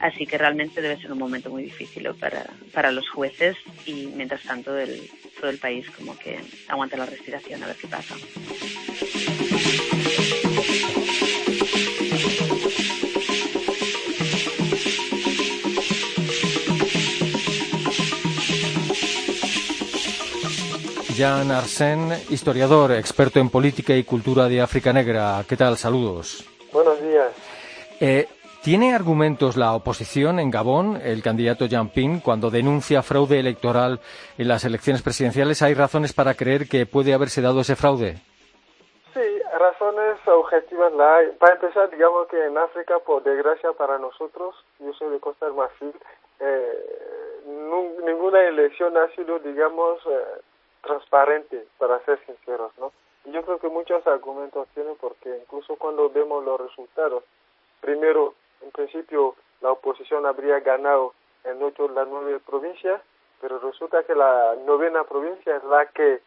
Así 0.00 0.26
que 0.26 0.36
realmente 0.36 0.82
debe 0.82 1.00
ser 1.00 1.10
un 1.10 1.18
momento 1.18 1.50
muy 1.50 1.62
difícil 1.62 2.08
para, 2.20 2.44
para 2.72 2.90
los 2.92 3.08
jueces 3.08 3.56
y 3.86 4.08
mientras 4.14 4.42
tanto 4.42 4.72
todo 5.40 5.50
el 5.50 5.58
país 5.58 5.88
como 5.90 6.18
que 6.18 6.38
aguanta 6.68 6.96
la 6.96 7.06
respiración 7.06 7.62
a 7.62 7.68
ver 7.68 7.76
qué 7.76 7.88
pasa. 7.88 8.14
Jan 21.18 21.50
Arsen, 21.50 22.12
historiador, 22.30 22.92
experto 22.92 23.40
en 23.40 23.50
política 23.50 23.92
y 23.92 24.04
cultura 24.04 24.46
de 24.46 24.60
África 24.60 24.92
Negra. 24.92 25.42
¿Qué 25.48 25.56
tal? 25.56 25.76
Saludos. 25.76 26.48
Buenos 26.72 27.02
días. 27.02 27.32
Eh, 28.00 28.28
¿Tiene 28.62 28.94
argumentos 28.94 29.56
la 29.56 29.74
oposición 29.74 30.38
en 30.38 30.52
Gabón, 30.52 31.00
el 31.02 31.20
candidato 31.20 31.66
Jean 31.66 31.88
Ping, 31.88 32.20
cuando 32.20 32.50
denuncia 32.50 33.02
fraude 33.02 33.40
electoral 33.40 33.98
en 34.38 34.46
las 34.46 34.64
elecciones 34.64 35.02
presidenciales? 35.02 35.60
¿Hay 35.60 35.74
razones 35.74 36.12
para 36.12 36.34
creer 36.34 36.68
que 36.68 36.86
puede 36.86 37.12
haberse 37.12 37.42
dado 37.42 37.62
ese 37.62 37.74
fraude? 37.74 38.18
Sí, 39.12 39.42
razones 39.58 40.18
objetivas 40.24 40.92
la 40.92 41.16
hay. 41.16 41.26
Para 41.32 41.54
empezar, 41.54 41.90
digamos 41.90 42.28
que 42.28 42.46
en 42.46 42.56
África, 42.56 42.96
por 43.00 43.24
desgracia 43.24 43.72
para 43.72 43.98
nosotros, 43.98 44.54
yo 44.78 44.92
soy 44.92 45.10
de 45.10 45.18
Costa 45.18 45.46
del 45.46 45.56
Marfil, 45.56 45.94
eh, 46.38 47.38
ninguna 48.06 48.40
elección 48.44 48.96
ha 48.96 49.08
sido, 49.16 49.40
digamos, 49.40 49.98
eh, 50.06 50.42
transparente, 50.82 51.66
para 51.78 51.98
ser 52.04 52.18
sinceros, 52.26 52.72
¿no? 52.78 52.92
Y 53.24 53.32
yo 53.32 53.42
creo 53.42 53.58
que 53.58 53.68
muchos 53.68 54.06
argumentos 54.06 54.68
tienen 54.74 54.96
porque 54.96 55.28
incluso 55.42 55.76
cuando 55.76 56.08
vemos 56.10 56.44
los 56.44 56.60
resultados, 56.60 57.24
primero, 57.80 58.34
en 58.62 58.70
principio, 58.70 59.34
la 59.60 59.72
oposición 59.72 60.24
habría 60.26 60.60
ganado 60.60 61.14
en 61.44 61.62
ocho 61.62 61.88
de 61.88 61.94
las 61.94 62.08
nueve 62.08 62.40
provincias, 62.44 63.00
pero 63.40 63.58
resulta 63.58 64.02
que 64.04 64.14
la 64.14 64.56
novena 64.66 65.04
provincia 65.04 65.56
es 65.56 65.64
la 65.64 65.86
que 65.86 66.20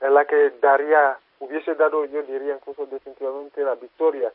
es 0.00 0.10
la 0.10 0.24
que 0.26 0.50
daría, 0.60 1.18
hubiese 1.40 1.74
dado, 1.74 2.04
yo 2.04 2.22
diría 2.22 2.54
incluso 2.54 2.86
definitivamente 2.86 3.62
la 3.62 3.74
victoria 3.74 4.32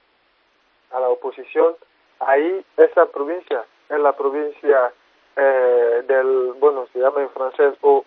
a 0.91 0.99
la 0.99 1.09
oposición. 1.09 1.75
Ahí, 2.19 2.65
esa 2.77 3.05
provincia 3.07 3.65
es 3.89 3.99
la 3.99 4.13
provincia 4.13 4.91
eh, 5.35 6.03
del, 6.07 6.53
bueno, 6.59 6.87
se 6.91 6.99
llama 6.99 7.21
en 7.21 7.29
francés 7.29 7.75
o 7.81 8.03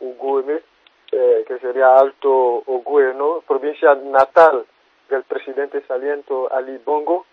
eh, 1.13 1.45
que 1.47 1.59
sería 1.59 1.95
Alto 1.95 2.63
Ogue, 2.67 3.15
provincia 3.47 3.95
natal 3.95 4.65
del 5.09 5.23
presidente 5.25 5.81
saliento 5.83 6.53
Ali 6.53 6.79
Bongo, 6.85 7.27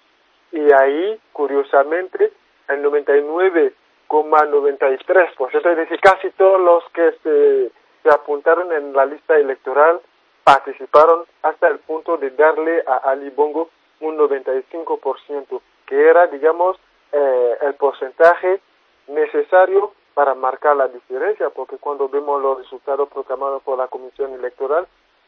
y 0.51 0.71
ahí, 0.74 1.19
curiosamente, 1.31 2.31
el 2.67 2.83
99,93%, 2.83 5.71
es 5.71 5.77
decir, 5.77 6.00
casi 6.01 6.31
todos 6.31 6.59
los 6.59 6.83
que 6.91 7.12
se, 7.24 7.71
se 8.03 8.09
apuntaron 8.09 8.71
en 8.71 8.93
la 8.93 9.05
lista 9.05 9.38
electoral 9.38 10.01
participaron 10.43 11.25
hasta 11.43 11.67
el 11.67 11.77
punto 11.79 12.17
de 12.17 12.31
darle 12.31 12.83
a 12.86 12.98
Ali 13.12 13.29
Bongo 13.29 13.69
un 14.01 14.17
95%, 14.17 15.62
que 15.86 16.09
era, 16.09 16.27
digamos, 16.27 16.77
eh, 17.12 17.57
el 17.62 17.74
porcentaje 17.75 18.59
necesario 19.07 19.93
para 20.13 20.36
marcar 20.36 20.75
la 20.75 20.88
diferencia, 20.88 21.50
porque 21.50 21.78
cuando 21.78 22.10
vemos 22.10 22.42
los 22.42 22.58
resultados 22.60 23.10
proclamados 23.10 23.63
por 23.63 23.78
la 23.78 23.88
Comisión 23.88 24.34
Electoral, 24.34 24.88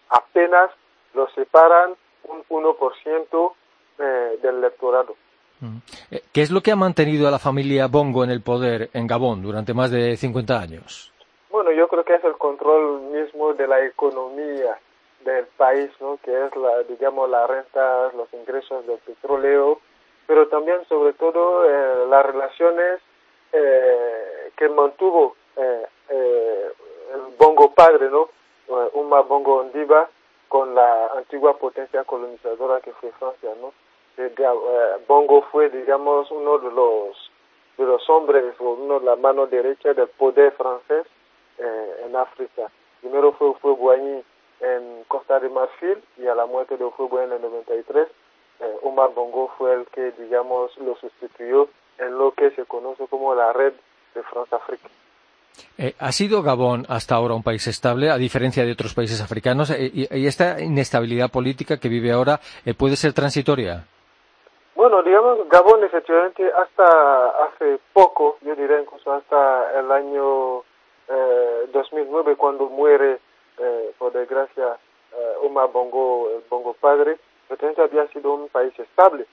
apenas 0.09 0.71
los 1.13 1.31
separan 1.33 1.95
un 2.23 2.43
1% 2.43 3.53
eh, 3.99 4.39
del 4.41 4.55
electorado. 4.57 5.15
Mm. 5.59 5.77
Eh, 6.11 6.23
¿Qué 6.33 6.41
es 6.41 6.51
lo 6.51 6.61
que 6.61 6.71
ha 6.71 6.75
mantenido 6.75 7.27
a 7.27 7.31
la 7.31 7.39
familia 7.39 7.87
Bongo 7.87 8.23
en 8.23 8.31
el 8.31 8.41
poder 8.41 8.89
en 8.93 9.07
Gabón 9.07 9.41
durante 9.41 9.73
más 9.73 9.91
de 9.91 10.17
50 10.17 10.59
años? 10.59 11.13
Bueno, 11.49 11.71
yo 11.71 11.87
creo 11.87 12.03
que 12.03 12.15
es 12.15 12.23
el 12.23 12.33
control 12.33 13.01
mismo 13.11 13.53
de 13.53 13.67
la 13.67 13.85
economía 13.85 14.79
del 15.23 15.45
país, 15.57 15.89
¿no? 15.99 16.17
que 16.23 16.31
es, 16.31 16.55
la, 16.55 16.83
digamos, 16.83 17.29
la 17.29 17.45
renta, 17.45 18.11
los 18.13 18.33
ingresos 18.33 18.85
del 18.87 18.97
petróleo, 18.99 19.79
pero 20.25 20.47
también, 20.47 20.77
sobre 20.87 21.13
todo, 21.13 21.65
eh, 21.65 22.07
las 22.09 22.25
relaciones 22.25 22.99
eh, 23.51 24.51
que 24.55 24.69
mantuvo 24.69 25.35
eh, 25.55 25.85
eh, 26.09 26.71
el 27.13 27.35
Bongo 27.37 27.73
padre, 27.73 28.09
¿no? 28.09 28.29
Uma 28.93 29.21
Bongo 29.21 29.57
Ondiva 29.57 30.09
con 30.47 30.73
la 30.73 31.07
antigua 31.07 31.57
potencia 31.57 32.03
colonizadora 32.05 32.79
que 32.79 32.93
fue 32.93 33.11
Francia, 33.19 33.49
¿no? 33.59 33.73
Bongo 35.07 35.41
fue, 35.51 35.69
digamos, 35.69 36.31
uno 36.31 36.57
de 36.59 36.71
los 36.71 37.31
de 37.77 37.85
los 37.85 38.09
hombres, 38.09 38.53
uno 38.59 38.99
de 38.99 39.05
la 39.05 39.15
mano 39.15 39.47
derecha 39.47 39.93
del 39.93 40.07
poder 40.09 40.51
francés 40.53 41.05
en 41.57 42.15
África. 42.15 42.69
Primero 43.01 43.33
fue 43.33 43.53
Fueguañi 43.55 44.23
en 44.61 45.03
Costa 45.07 45.39
de 45.39 45.49
Marfil 45.49 46.01
y 46.17 46.27
a 46.27 46.35
la 46.35 46.45
muerte 46.45 46.77
de 46.77 46.89
Fueguañi 46.91 47.25
en 47.25 47.33
el 47.33 47.41
93, 47.41 48.07
eh, 48.61 48.77
Omar 48.83 49.09
Bongo 49.15 49.51
fue 49.57 49.73
el 49.73 49.87
que, 49.87 50.11
digamos, 50.11 50.77
lo 50.77 50.95
sustituyó 50.97 51.67
en 52.01 52.17
lo 52.17 52.31
que 52.31 52.51
se 52.51 52.65
conoce 52.65 53.07
como 53.07 53.33
la 53.35 53.53
red 53.53 53.73
de 54.13 54.23
France-Afrique. 54.23 54.89
Eh, 55.77 55.93
¿Ha 55.99 56.11
sido 56.11 56.41
Gabón 56.41 56.85
hasta 56.89 57.15
ahora 57.15 57.33
un 57.33 57.43
país 57.43 57.65
estable, 57.67 58.09
a 58.09 58.17
diferencia 58.17 58.65
de 58.65 58.71
otros 58.71 58.93
países 58.93 59.21
africanos? 59.21 59.69
Eh, 59.71 59.91
y, 59.93 60.27
esta 60.27 60.59
inestabilidad 60.59 61.29
política 61.29 61.77
que 61.77 61.89
vive 61.89 62.11
ahora 62.11 62.39
eh, 62.65 62.73
puede 62.73 62.95
ser 62.95 63.13
transitoria? 63.13 63.85
Bueno, 64.75 65.03
digamos, 65.03 65.47
Gabón 65.49 65.83
efectivamente 65.83 66.49
hasta 66.51 67.29
hace 67.45 67.79
poco, 67.93 68.37
yo 68.41 68.55
diría 68.55 68.81
incluso 68.81 69.13
hasta 69.13 69.79
el 69.79 69.91
año 69.91 70.63
2009, 71.73 72.37
cuando 72.37 72.67
muere, 72.67 73.19
por 73.99 74.13
desgracia, 74.13 74.77
Omar 75.43 75.69
Bongo, 75.71 76.29
el 76.29 76.43
Bongo 76.49 76.73
padre, 76.73 77.17
efectivamente 77.45 77.81
había 77.81 78.07
sido 78.13 78.33
un 78.33 78.47
país 78.47 78.73
estable 78.79 79.27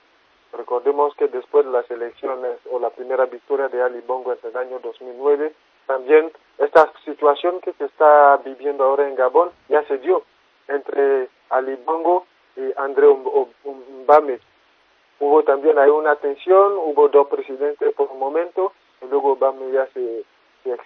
Recordemos 0.53 1.13
que 1.15 1.27
después 1.27 1.65
de 1.65 1.71
las 1.71 1.89
elecciones 1.91 2.57
o 2.71 2.79
la 2.79 2.89
primera 2.89 3.25
victoria 3.25 3.67
de 3.67 3.81
Ali 3.81 4.01
Bongo 4.01 4.33
en 4.33 4.39
el 4.43 4.57
año 4.57 4.79
2009, 4.79 5.53
también 5.85 6.31
esta 6.57 6.91
situación 7.05 7.61
que 7.61 7.73
se 7.73 7.85
está 7.85 8.37
viviendo 8.37 8.83
ahora 8.83 9.07
en 9.07 9.15
Gabón 9.15 9.51
ya 9.69 9.83
se 9.83 9.97
dio 9.99 10.23
entre 10.67 11.29
Ali 11.49 11.75
Bongo 11.85 12.25
y 12.55 12.61
André 12.77 13.07
Mbame. 14.03 14.39
Hubo 15.19 15.43
también 15.43 15.77
ahí 15.77 15.89
una 15.89 16.15
tensión, 16.15 16.73
hubo 16.77 17.09
dos 17.09 17.27
presidentes 17.27 17.93
por 17.93 18.09
un 18.11 18.19
momento, 18.19 18.73
y 19.01 19.05
luego 19.07 19.35
Mbame 19.35 19.71
ya 19.71 19.87
se, 19.87 20.23
se 20.63 20.77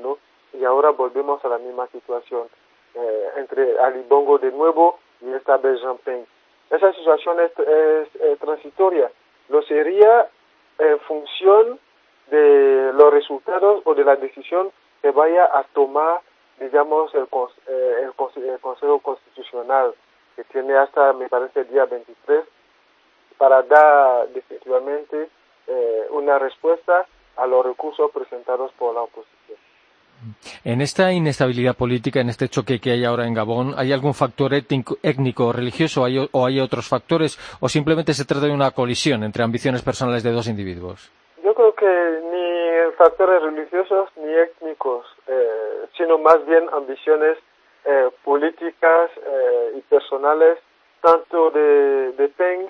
¿no? 0.00 0.18
Y 0.52 0.64
ahora 0.64 0.90
volvemos 0.90 1.44
a 1.44 1.48
la 1.48 1.58
misma 1.58 1.86
situación 1.88 2.48
eh, 2.94 3.28
entre 3.36 3.78
Ali 3.78 4.04
Bongo 4.08 4.38
de 4.38 4.50
nuevo 4.52 4.98
y 5.20 5.32
esta 5.32 5.56
vez 5.56 5.80
Jean. 5.80 6.26
Esa 6.70 6.92
situación 6.92 7.38
es, 7.40 8.38
transitoria. 8.40 9.10
Lo 9.48 9.62
sería 9.62 10.28
en 10.78 11.00
función 11.00 11.78
de 12.30 12.92
los 12.92 13.12
resultados 13.12 13.82
o 13.84 13.94
de 13.94 14.04
la 14.04 14.16
decisión 14.16 14.70
que 15.00 15.10
vaya 15.10 15.44
a 15.44 15.64
tomar, 15.72 16.20
digamos, 16.60 17.14
el, 17.14 17.26
eh, 17.66 18.02
el, 18.02 18.12
Consejo 18.60 18.98
Constitucional, 19.00 19.94
que 20.36 20.44
tiene 20.44 20.76
hasta, 20.76 21.12
me 21.14 21.28
parece, 21.28 21.60
el 21.60 21.68
día 21.68 21.86
23, 21.86 22.44
para 23.38 23.62
dar 23.62 24.28
definitivamente 24.28 25.28
eh, 25.66 26.06
una 26.10 26.38
respuesta 26.38 27.06
a 27.36 27.46
los 27.46 27.64
recursos 27.64 28.10
presentados 28.10 28.72
por 28.72 28.94
la 28.94 29.02
oposición. 29.02 29.58
En 30.64 30.80
esta 30.80 31.12
inestabilidad 31.12 31.76
política, 31.76 32.20
en 32.20 32.28
este 32.28 32.48
choque 32.48 32.80
que 32.80 32.90
hay 32.90 33.04
ahora 33.04 33.26
en 33.26 33.34
Gabón, 33.34 33.74
¿hay 33.76 33.92
algún 33.92 34.14
factor 34.14 34.52
étnico, 34.54 35.46
o 35.46 35.52
religioso 35.52 36.04
o 36.32 36.46
hay 36.46 36.60
otros 36.60 36.88
factores 36.88 37.38
o 37.60 37.68
simplemente 37.68 38.14
se 38.14 38.24
trata 38.24 38.46
de 38.46 38.52
una 38.52 38.70
colisión 38.72 39.22
entre 39.22 39.44
ambiciones 39.44 39.82
personales 39.82 40.22
de 40.22 40.32
dos 40.32 40.48
individuos? 40.48 41.10
Yo 41.44 41.54
creo 41.54 41.74
que 41.74 42.20
ni 42.32 42.96
factores 42.96 43.42
religiosos 43.42 44.08
ni 44.16 44.34
étnicos, 44.34 45.06
eh, 45.26 45.86
sino 45.96 46.18
más 46.18 46.44
bien 46.46 46.68
ambiciones 46.72 47.38
eh, 47.84 48.10
políticas 48.24 49.10
eh, 49.16 49.72
y 49.76 49.80
personales, 49.82 50.58
tanto 51.00 51.50
de, 51.50 52.12
de 52.12 52.28
Peng 52.28 52.66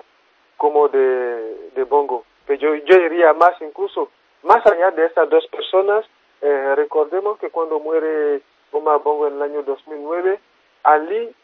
como 0.57 0.89
de, 0.89 1.71
de 1.75 1.85
Bongo. 1.85 2.25
Que 2.47 2.59
yo, 2.59 2.75
yo 2.75 2.99
diría 2.99 3.33
más 3.33 3.61
incluso, 3.61 4.11
más 4.43 4.65
allá 4.67 4.91
de 4.91 5.07
estas 5.07 5.29
dos 5.31 5.47
personas, 5.49 6.05
eh, 6.41 6.75
recordemos 6.77 7.39
que 7.39 7.51
cuando 7.51 7.81
muere 7.81 8.43
Omar 8.73 9.01
Bongo 9.03 9.27
en 9.27 9.35
el 9.35 9.43
año 9.43 9.63
2009, 9.63 10.39
Ali, 10.85 11.35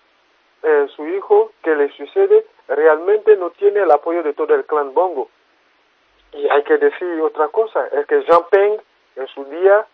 eh, 0.63 0.87
su 0.95 1.07
hijo, 1.07 1.53
que 1.63 1.75
le 1.75 1.91
sucede, 1.93 2.47
realmente 2.69 3.37
no 3.37 3.51
tiene 3.51 3.81
el 3.81 3.91
apoyo 3.91 4.23
de 4.23 4.35
todo 4.35 4.55
el 4.55 4.65
clan 4.65 4.95
Bongo. 4.95 5.29
Y 6.33 6.49
hay 6.49 6.63
que 6.65 6.79
decir 6.79 7.21
otra 7.21 7.49
cosa, 7.49 7.87
es 7.89 8.07
que 8.07 8.23
Jean 8.23 8.45
Peng 8.51 8.79
en 9.17 9.27
su 9.29 9.45
día 9.47 9.87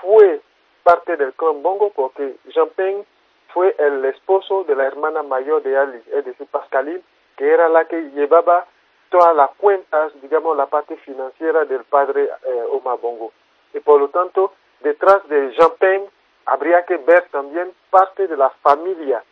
fue 0.00 0.40
parte 0.82 1.16
del 1.16 1.32
clan 1.34 1.62
Bongo 1.62 1.90
porque 1.90 2.36
Jean 2.46 2.68
Peng 2.70 3.04
fue 3.48 3.74
el 3.78 4.04
esposo 4.04 4.64
de 4.64 4.76
la 4.76 4.84
hermana 4.84 5.22
mayor 5.22 5.62
de 5.62 5.76
Ali, 5.76 6.02
es 6.12 6.24
decir, 6.24 6.46
Pascaline, 6.50 7.02
que 7.36 7.48
era 7.48 7.68
la 7.68 7.84
que 7.86 8.00
llevaba 8.10 8.66
todas 9.10 9.34
las 9.36 9.50
cuentas, 9.56 10.12
digamos, 10.22 10.56
la 10.56 10.66
parte 10.66 10.96
financiera 10.98 11.64
del 11.64 11.84
padre 11.84 12.24
eh, 12.24 12.64
Omar 12.70 12.98
Bongo 13.00 13.32
y 13.74 13.80
por 13.80 14.00
lo 14.00 14.08
tanto 14.08 14.54
detrás 14.80 15.26
de 15.28 15.52
Jean 15.52 15.72
Peng 15.78 16.04
habría 16.46 16.84
que 16.86 16.96
ver 16.96 17.28
también 17.30 17.72
parte 17.90 18.26
de 18.26 18.36
la 18.36 18.50
familia 18.62 19.22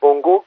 Bongo 0.00 0.44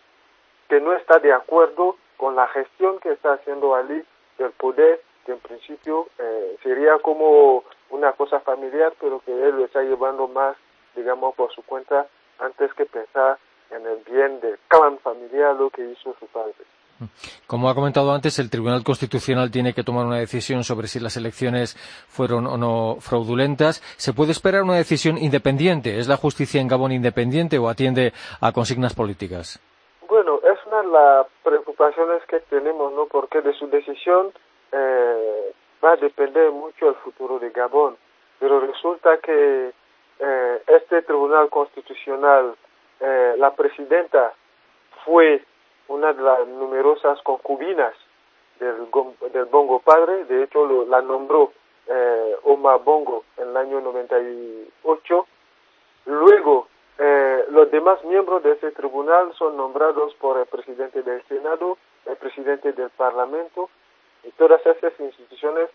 que 0.68 0.82
no 0.82 0.94
está 0.94 1.20
de 1.20 1.32
acuerdo 1.32 1.98
con 2.18 2.36
la 2.36 2.48
gestión 2.48 3.00
que 3.00 3.12
está 3.12 3.34
haciendo 3.34 3.76
Ali 3.76 4.04
del 4.38 4.52
poder, 4.52 5.02
que 5.26 5.34
en 5.34 5.40
principio 5.40 6.08
eh, 6.18 6.58
sería 6.64 6.98
como 7.00 7.64
una 7.90 8.14
cosa 8.14 8.40
familiar, 8.40 8.94
pero 9.00 9.20
que 9.20 9.32
él 9.32 9.58
lo 9.58 9.66
está 9.66 9.84
llevando 9.84 10.28
más, 10.28 10.58
digamos, 10.96 11.36
por 11.36 11.54
su 11.54 11.62
cuenta, 11.64 12.08
antes 12.40 12.74
que 12.74 12.86
pensar 12.86 13.38
en 13.70 13.86
el 13.86 13.98
bien 14.10 14.40
del 14.40 14.58
clan 14.68 14.98
familiar, 15.00 15.56
lo 15.56 15.70
que 15.70 15.84
hizo 15.84 16.16
su 16.20 16.26
padre. 16.28 16.54
Como 17.48 17.70
ha 17.70 17.76
comentado 17.76 18.12
antes, 18.14 18.40
el 18.40 18.50
Tribunal 18.50 18.84
Constitucional 18.84 19.52
tiene 19.52 19.74
que 19.74 19.84
tomar 19.84 20.06
una 20.06 20.18
decisión 20.18 20.64
sobre 20.64 20.88
si 20.88 21.00
las 21.00 21.18
elecciones 21.18 21.76
fueron 22.08 22.48
o 22.48 22.58
no 22.58 22.98
fraudulentas. 23.00 23.82
¿Se 23.98 24.14
puede 24.14 24.32
esperar 24.32 24.64
una 24.64 24.76
decisión 24.76 25.18
independiente? 25.18 25.98
¿Es 25.98 26.08
la 26.08 26.18
justicia 26.18 26.62
en 26.62 26.68
Gabón 26.68 26.92
independiente 26.92 27.58
o 27.58 27.70
atiende 27.70 28.14
a 28.42 28.52
consignas 28.52 28.94
políticas? 28.94 29.60
Bueno, 30.08 30.40
es 30.44 30.60
una 30.68 30.82
de 30.82 30.88
las 30.88 31.28
preocupaciones 31.44 32.24
que 32.28 32.40
tenemos, 32.42 32.94
¿no? 32.94 33.08
Porque 33.08 33.42
de 33.42 33.54
su 33.54 33.68
decisión 33.68 34.32
eh, 34.72 35.54
va 35.84 35.94
a 35.94 35.98
depender 35.98 36.52
mucho 36.52 36.90
el 36.90 36.96
futuro 36.96 37.40
de 37.40 37.50
Gabón. 37.50 37.98
Pero 38.40 38.60
resulta 38.60 39.18
que 39.18 39.72
eh, 40.20 40.62
este 40.68 41.02
Tribunal 41.02 41.50
Constitucional, 41.50 42.56
eh, 43.00 43.36
la 43.38 43.56
presidenta 43.56 44.34
fue 45.06 45.44
una 45.88 46.14
de 46.14 46.22
las 46.22 46.48
numerosas 46.48 47.22
concubinas 47.22 47.94
del, 48.60 48.88
del 49.32 49.46
Bongo 49.46 49.80
padre, 49.80 50.26
de 50.26 50.44
hecho 50.44 50.66
lo, 50.66 50.86
la 50.86 51.02
nombró 51.02 51.52
eh, 51.88 52.36
Omar 52.44 52.84
Bongo 52.84 53.24
en 53.38 53.50
el 53.50 53.58
año 53.58 53.82
98. 53.82 55.28
Luego, 56.06 56.68
eh, 56.98 57.46
los 57.50 57.72
demás 57.72 58.04
miembros 58.06 58.44
de 58.44 58.52
ese 58.52 58.72
tribunal 58.72 59.34
son 59.38 59.58
nombrados 59.58 60.14
por 60.16 60.38
el 60.38 60.46
presidente 60.46 61.02
del 61.02 61.24
Senado, 61.28 61.78
el 62.06 62.16
presidente 62.18 62.72
del 62.74 62.90
Parlamento, 62.92 63.70
y 64.24 64.32
todas 64.32 64.66
esas 64.66 64.98
instituciones, 65.00 65.70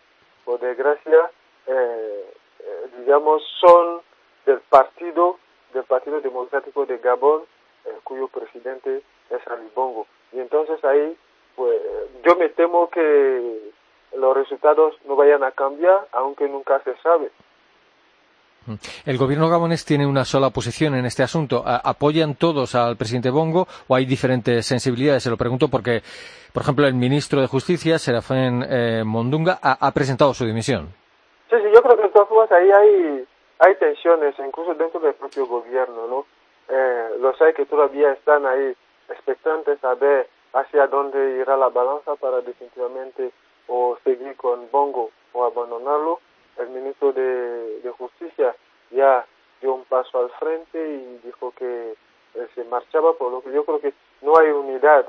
por 0.45 0.59
desgracia, 0.59 1.31
eh, 1.67 2.33
eh 2.59 2.89
digamos, 2.99 3.43
son 3.59 4.01
del 4.45 4.59
partido, 4.61 5.37
del 5.73 5.83
Partido 5.83 6.21
Democrático 6.21 6.85
de 6.85 6.97
Gabón, 6.97 7.43
eh, 7.85 7.89
cuyo 8.03 8.27
presidente 8.27 9.03
es 9.29 9.47
Ali 9.47 9.69
Bongo. 9.75 10.07
Y 10.31 10.39
entonces 10.39 10.83
ahí, 10.83 11.17
pues 11.55 11.79
yo 12.23 12.35
me 12.35 12.49
temo 12.49 12.89
que 12.89 13.71
los 14.15 14.35
resultados 14.35 14.95
no 15.05 15.15
vayan 15.15 15.43
a 15.43 15.51
cambiar, 15.51 16.07
aunque 16.11 16.47
nunca 16.47 16.81
se 16.83 16.95
sabe. 16.97 17.31
¿El 19.05 19.17
gobierno 19.17 19.49
gabonés 19.49 19.85
tiene 19.85 20.05
una 20.05 20.25
sola 20.25 20.49
posición 20.51 20.93
en 20.95 21.05
este 21.05 21.23
asunto? 21.23 21.63
¿Apoyan 21.65 22.35
todos 22.35 22.75
al 22.75 22.97
presidente 22.97 23.31
Bongo 23.31 23.67
o 23.87 23.95
hay 23.95 24.05
diferentes 24.05 24.65
sensibilidades? 24.65 25.23
Se 25.23 25.29
lo 25.29 25.37
pregunto 25.37 25.69
porque, 25.69 26.01
por 26.53 26.63
ejemplo, 26.63 26.85
el 26.85 26.93
ministro 26.93 27.41
de 27.41 27.47
Justicia, 27.47 27.97
Serafén 27.97 28.63
eh, 28.69 29.03
Mondunga, 29.03 29.59
ha, 29.61 29.91
presentado 29.91 30.33
su 30.33 30.45
dimisión. 30.45 30.89
Sí, 31.49 31.55
sí, 31.57 31.69
yo 31.73 31.81
creo 31.81 31.95
que 31.97 32.03
de 32.03 32.09
todas 32.09 32.29
formas 32.29 32.51
ahí 32.51 32.69
hay 32.69 33.25
hay 33.59 33.75
tensiones 33.75 34.35
incluso 34.39 34.73
dentro 34.75 34.99
del 34.99 35.13
propio 35.15 35.45
gobierno, 35.47 36.07
¿no? 36.07 36.25
Eh, 36.69 37.17
los 37.19 37.41
hay 37.41 37.53
que 37.53 37.65
todavía 37.65 38.11
están 38.13 38.45
ahí 38.45 38.73
expectantes 39.09 39.83
a 39.83 39.95
ver 39.95 40.27
hacia 40.53 40.87
dónde 40.87 41.37
irá 41.41 41.57
la 41.57 41.69
balanza 41.69 42.15
para 42.15 42.41
definitivamente 42.41 43.31
o 43.67 43.97
seguir 44.03 44.35
con 44.35 44.69
Bongo 44.71 45.11
o 45.33 45.45
abandonarlo. 45.45 46.19
El 46.57 46.69
ministro 46.69 47.13
de, 47.13 47.91
Justicia 47.97 48.55
ya 48.91 49.25
dio 49.61 49.73
un 49.73 49.83
paso 49.85 50.19
al 50.19 50.29
frente 50.31 50.77
y 50.77 51.19
dijo 51.25 51.53
que 51.57 51.95
se 52.55 52.63
marchaba, 52.65 53.13
por 53.13 53.31
lo 53.31 53.41
que 53.41 53.51
yo 53.51 53.65
creo 53.65 53.81
que 53.81 53.93
no 54.21 54.37
hay 54.37 54.49
unidad. 54.49 55.05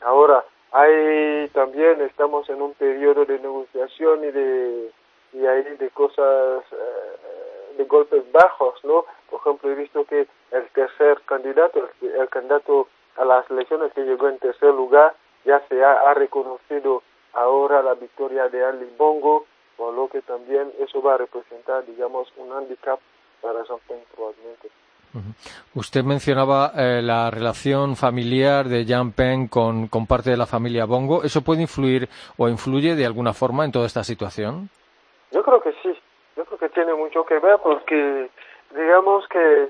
Ahora, 0.00 0.44
hay 0.72 1.48
también, 1.52 2.00
estamos 2.00 2.48
en 2.48 2.62
un 2.62 2.74
periodo 2.74 3.24
de 3.24 3.38
negociación 3.38 4.24
y 4.24 4.30
de, 4.30 4.90
y 5.34 5.46
hay 5.46 5.62
de 5.62 5.90
cosas, 5.90 6.64
eh, 6.72 7.76
de 7.76 7.84
golpes 7.84 8.30
bajos, 8.32 8.82
¿no? 8.84 9.04
Por 9.30 9.40
ejemplo, 9.40 9.70
he 9.70 9.74
visto 9.74 10.04
que 10.04 10.26
el 10.50 10.68
tercer 10.74 11.20
candidato, 11.26 11.88
el, 12.00 12.28
candidato 12.28 12.88
a 13.16 13.24
las 13.24 13.48
elecciones 13.50 13.92
que 13.92 14.02
llegó 14.02 14.28
en 14.28 14.38
tercer 14.38 14.72
lugar, 14.74 15.14
ya 15.44 15.60
se 15.68 15.82
ha, 15.84 15.92
ha 16.10 16.14
reconocido 16.14 17.02
ahora 17.32 17.82
la 17.82 17.94
victoria 17.94 18.48
de 18.48 18.64
Ali 18.64 18.88
Bongo, 18.96 19.46
por 19.76 19.92
lo 19.94 20.08
que 20.08 20.22
también 20.22 20.72
eso 20.78 21.02
va 21.02 21.14
a 21.14 21.18
representar, 21.18 21.84
digamos, 21.84 22.32
un 22.36 22.52
handicap 22.52 22.98
para 23.40 23.64
Jean-Pierre 23.64 24.04
probablemente. 24.14 24.68
Usted 25.74 26.02
mencionaba 26.02 26.72
eh, 26.76 27.00
la 27.00 27.30
relación 27.30 27.94
familiar 27.94 28.66
de 28.66 28.84
Jean 28.84 29.12
Peng 29.12 29.46
con, 29.46 29.86
con, 29.86 30.06
parte 30.06 30.30
de 30.30 30.36
la 30.36 30.46
familia 30.46 30.86
Bongo. 30.86 31.22
¿Eso 31.22 31.42
puede 31.42 31.62
influir 31.62 32.08
o 32.36 32.48
influye 32.48 32.96
de 32.96 33.06
alguna 33.06 33.32
forma 33.32 33.64
en 33.64 33.70
toda 33.70 33.86
esta 33.86 34.02
situación? 34.02 34.70
Yo 35.30 35.42
creo 35.44 35.60
que 35.60 35.72
sí. 35.82 35.96
Yo 36.36 36.44
creo 36.44 36.58
que 36.58 36.68
tiene 36.70 36.94
mucho 36.94 37.24
que 37.24 37.38
ver 37.38 37.58
porque, 37.62 38.28
digamos 38.74 39.24
que 39.28 39.68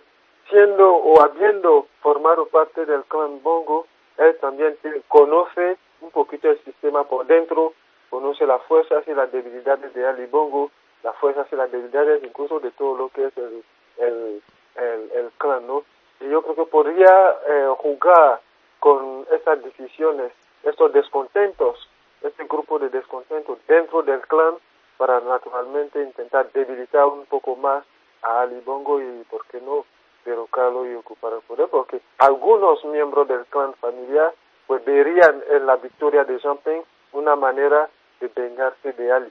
siendo 0.54 0.88
o 0.88 1.20
habiendo 1.20 1.88
formado 2.00 2.46
parte 2.46 2.86
del 2.86 3.02
clan 3.04 3.42
Bongo, 3.42 3.88
él 4.18 4.36
también 4.40 4.78
conoce 5.08 5.76
un 6.00 6.12
poquito 6.12 6.48
el 6.48 6.62
sistema 6.62 7.02
por 7.02 7.26
dentro, 7.26 7.72
conoce 8.08 8.46
las 8.46 8.62
fuerzas 8.62 9.02
y 9.08 9.14
las 9.14 9.32
debilidades 9.32 9.92
de 9.94 10.06
Ali 10.06 10.26
Bongo, 10.26 10.70
las 11.02 11.16
fuerzas 11.16 11.48
y 11.50 11.56
las 11.56 11.72
debilidades 11.72 12.22
incluso 12.22 12.60
de 12.60 12.70
todo 12.70 12.96
lo 12.96 13.08
que 13.08 13.24
es 13.26 13.32
el, 13.36 14.42
el 14.76 15.30
clan, 15.38 15.66
¿no? 15.66 15.82
Y 16.20 16.28
yo 16.30 16.42
creo 16.42 16.54
que 16.54 16.70
podría 16.70 17.36
eh, 17.48 17.74
jugar 17.78 18.40
con 18.78 19.26
esas 19.32 19.60
decisiones, 19.64 20.30
estos 20.62 20.92
descontentos, 20.92 21.88
este 22.22 22.44
grupo 22.44 22.78
de 22.78 22.90
descontentos 22.90 23.58
dentro 23.66 24.02
del 24.02 24.20
clan 24.20 24.54
para 24.98 25.18
naturalmente 25.18 26.00
intentar 26.00 26.48
debilitar 26.52 27.06
un 27.06 27.26
poco 27.26 27.56
más 27.56 27.84
a 28.22 28.42
Ali 28.42 28.60
Bongo 28.64 29.00
y, 29.00 29.24
¿por 29.28 29.44
qué 29.46 29.60
no?, 29.60 29.84
derrocarlo 30.24 30.90
y 30.90 30.94
ocupar 30.94 31.32
el 31.34 31.40
poder, 31.40 31.68
porque 31.68 32.00
algunos 32.18 32.84
miembros 32.84 33.28
del 33.28 33.44
clan 33.46 33.74
familiar 33.74 34.32
pues 34.66 34.84
verían 34.84 35.42
en 35.50 35.66
la 35.66 35.76
victoria 35.76 36.24
de 36.24 36.38
Ping 36.38 36.82
una 37.12 37.36
manera 37.36 37.88
de 38.20 38.30
vengarse 38.34 38.92
de 38.92 39.12
Ali. 39.12 39.30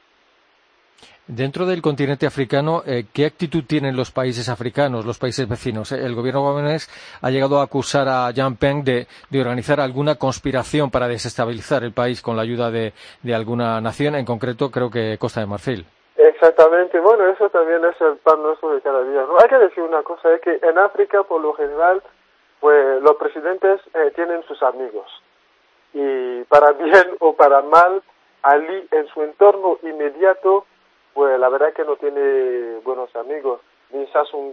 Dentro 1.26 1.66
del 1.66 1.82
continente 1.82 2.26
africano, 2.26 2.84
eh, 2.86 3.06
¿qué 3.14 3.26
actitud 3.26 3.64
tienen 3.66 3.96
los 3.96 4.12
países 4.12 4.50
africanos, 4.50 5.06
los 5.06 5.18
países 5.18 5.48
vecinos? 5.48 5.94
Eh, 5.94 6.06
el 6.06 6.16
gobierno 6.16 6.44
gabonés 6.44 6.90
ha 7.22 7.30
llegado 7.30 7.60
a 7.60 7.64
acusar 7.64 8.10
a 8.10 8.30
Jean 8.32 8.58
Peng 8.58 8.84
de, 8.84 9.08
organizar 9.34 9.80
alguna 9.80 10.16
conspiración 10.16 10.92
para 10.92 11.08
desestabilizar 11.08 11.86
el 11.86 11.94
país 11.94 12.22
con 12.22 12.36
la 12.36 12.42
ayuda 12.42 12.72
de, 12.72 12.94
alguna 13.34 13.80
nación, 13.80 14.16
en 14.16 14.26
concreto 14.26 14.70
creo 14.70 14.90
que 14.90 15.18
Costa 15.18 15.40
de 15.40 15.46
Marfil. 15.46 15.86
Exactamente, 16.44 17.00
bueno, 17.00 17.26
eso 17.30 17.50
también 17.52 17.86
es 17.86 18.02
el 18.02 18.18
pan 18.18 18.44
nuestro 18.44 18.76
de 18.76 18.82
cada 18.82 19.02
día. 19.06 19.22
¿no? 19.22 19.38
Hay 19.40 19.48
que 19.48 19.58
decir 19.60 19.82
una 19.82 20.04
cosa, 20.04 20.30
es 20.34 20.42
que 20.42 20.60
en 20.62 20.78
África, 20.78 21.24
por 21.24 21.40
lo 21.40 21.54
general, 21.54 22.04
pues 22.60 23.02
los 23.02 23.16
presidentes 23.16 23.80
eh, 23.94 24.12
tienen 24.14 24.44
sus 24.44 24.62
amigos. 24.62 25.08
Y 25.94 26.44
para 26.50 26.72
bien 26.74 27.16
o 27.20 27.34
para 27.34 27.62
mal, 27.62 28.04
Ali 28.42 28.90
en 28.92 29.08
su 29.08 29.24
entorno 29.24 29.80
inmediato 29.84 30.66
pues 31.14 31.40
la 31.40 31.48
verdad 31.48 31.72
que 31.72 31.86
no 31.86 31.96
tiene 31.96 32.80
buenos 32.84 33.16
amigos, 33.16 33.62
ni 33.92 34.06
Sassou 34.08 34.52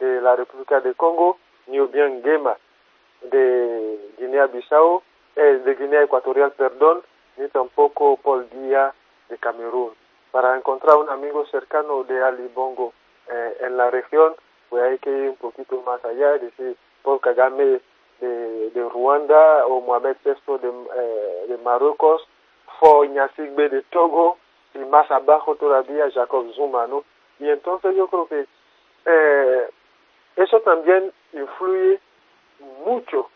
de 0.00 0.20
la 0.20 0.34
República 0.34 0.80
de 0.80 0.92
Congo, 0.94 1.38
ni 1.68 1.78
bien 1.86 2.20
Gema 2.24 2.56
de 3.22 4.10
Guinea-Bissau, 4.18 5.02
eh, 5.36 5.60
de 5.64 5.74
Guinea 5.76 6.02
Ecuatorial, 6.02 6.50
perdón, 6.50 7.02
ni 7.36 7.46
tampoco 7.48 8.16
Paul 8.16 8.48
Díaz 8.50 8.92
de 9.28 9.38
Camerún. 9.38 9.92
Para 10.36 10.54
encontrar 10.54 10.98
un 10.98 11.08
amigo 11.08 11.46
cercano 11.46 12.04
de 12.04 12.22
Ali 12.22 12.46
Bongo 12.54 12.92
eh, 13.26 13.56
en 13.60 13.78
la 13.78 13.90
región, 13.90 14.34
pues 14.68 14.82
hay 14.82 14.98
que 14.98 15.08
ir 15.08 15.30
un 15.30 15.36
poquito 15.36 15.80
más 15.80 16.04
allá, 16.04 16.34
es 16.34 16.42
decir, 16.42 16.76
Paul 17.02 17.20
Kagame 17.22 17.80
de, 18.20 18.88
Ruanda 18.92 19.66
o 19.66 19.80
Mohamed 19.80 20.18
VI 20.22 20.58
de, 20.58 20.68
eh, 20.68 21.46
de 21.48 21.56
Marruecos, 21.64 22.28
Fo 22.78 23.02
Ignasigbe 23.06 23.70
de 23.70 23.80
Togo, 23.84 24.36
y 24.74 24.80
más 24.80 25.10
abajo 25.10 25.56
todavía 25.56 26.10
Jacob 26.10 26.52
Zuma, 26.52 26.86
¿no? 26.86 27.02
Y 27.40 27.48
entonces 27.48 27.96
yo 27.96 28.06
creo 28.08 28.28
que 28.28 28.46
eh, 29.06 29.70
eso 30.36 30.60
también 30.60 31.14
influye 31.32 31.98
mucho 32.84 33.30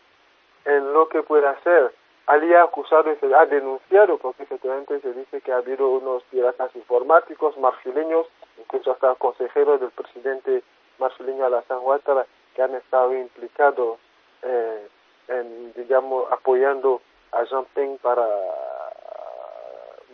en 0.65 0.93
lo 0.93 1.09
que 1.09 1.23
puede 1.23 1.47
hacer. 1.47 1.95
Ali 2.27 2.53
ha 2.53 2.63
acusado 2.63 3.11
y 3.11 3.15
se 3.17 3.33
ha 3.33 3.45
denunciado 3.45 4.17
porque 4.17 4.43
efectivamente 4.43 4.99
se 5.01 5.13
dice 5.13 5.41
que 5.41 5.51
ha 5.51 5.57
habido 5.57 5.89
unos 5.89 6.23
piratas 6.23 6.75
informáticos 6.75 7.57
marfileños, 7.57 8.27
incluso 8.57 8.91
hasta 8.91 9.15
consejeros 9.15 9.81
del 9.81 9.91
presidente 9.91 10.63
marfileño 10.99 11.45
Alassane 11.45 11.81
Ouattara, 11.81 12.25
que 12.55 12.61
han 12.61 12.75
estado 12.75 13.13
implicados 13.13 13.97
eh, 14.43 14.87
en, 15.27 15.73
digamos, 15.73 16.31
apoyando 16.31 17.01
a 17.31 17.43
Jean 17.43 17.65
Ping 17.73 17.97
para 17.97 18.27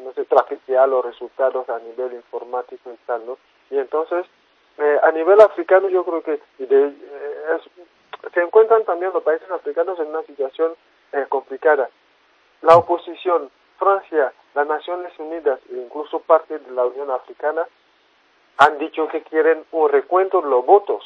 no 0.04 0.14
sé, 0.14 0.26
trafiquear 0.26 0.88
los 0.88 1.04
resultados 1.04 1.68
a 1.70 1.80
nivel 1.80 2.14
informático 2.14 2.92
y 2.92 2.98
tal, 3.06 3.26
¿no? 3.26 3.38
Y 3.70 3.78
entonces, 3.78 4.26
eh, 4.78 5.00
a 5.04 5.12
nivel 5.12 5.42
africano 5.42 5.90
yo 5.90 6.04
creo 6.04 6.22
que 6.22 6.40
eh, 6.60 6.94
se 8.34 8.42
encuentran 8.42 8.84
también 8.86 9.12
los 9.14 9.24
países 9.24 9.50
africanos 9.50 10.00
en 10.00 10.08
una 10.08 10.24
situación 10.24 10.74
eh, 11.14 11.26
complicada. 11.30 11.90
La 12.62 12.78
oposición, 12.78 13.50
Francia, 13.78 14.34
las 14.56 14.68
Naciones 14.68 15.18
Unidas 15.20 15.60
e 15.72 15.78
incluso 15.78 16.20
parte 16.20 16.60
de 16.60 16.72
la 16.72 16.86
Unión 16.86 17.12
Africana 17.12 17.68
han 18.58 18.78
dicho 18.80 19.08
que 19.08 19.22
quieren 19.22 19.66
un 19.72 19.90
recuento 19.90 20.42
de 20.42 20.50
los 20.50 20.66
votos 20.66 21.04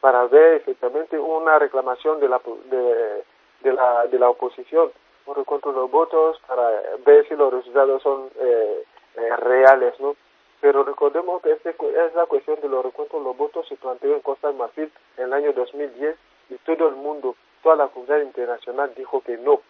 para 0.00 0.24
ver 0.26 0.54
efectivamente 0.54 1.18
una 1.18 1.58
reclamación 1.58 2.20
de 2.20 2.28
la, 2.28 2.40
de, 2.70 3.24
de 3.60 3.72
la, 3.72 4.06
de 4.06 4.18
la 4.18 4.28
oposición 4.28 4.90
un 5.26 5.34
recuento 5.34 5.70
de 5.70 5.78
los 5.78 5.90
votos 5.90 6.38
para 6.46 6.68
ver 7.04 7.26
si 7.28 7.34
los 7.34 7.52
resultados 7.52 8.02
son 8.02 8.28
eh, 8.38 8.84
eh, 9.16 9.36
reales, 9.36 9.98
¿no? 10.00 10.16
Pero 10.60 10.82
recordemos 10.82 11.42
que 11.42 11.52
este, 11.52 11.70
es 11.70 12.14
la 12.14 12.26
cuestión 12.26 12.60
de 12.60 12.68
los 12.68 12.84
recuentos 12.84 13.20
de 13.20 13.24
los 13.24 13.36
votos 13.36 13.66
se 13.68 13.76
planteó 13.76 14.14
en 14.14 14.20
Costa 14.20 14.48
de 14.48 14.54
Marfil 14.54 14.90
en 15.18 15.24
el 15.24 15.32
año 15.32 15.52
2010 15.52 16.16
y 16.50 16.54
todo 16.58 16.88
el 16.88 16.96
mundo, 16.96 17.36
toda 17.62 17.76
la 17.76 17.88
comunidad 17.88 18.20
internacional 18.20 18.92
dijo 18.96 19.20
que 19.20 19.36
no. 19.36 19.60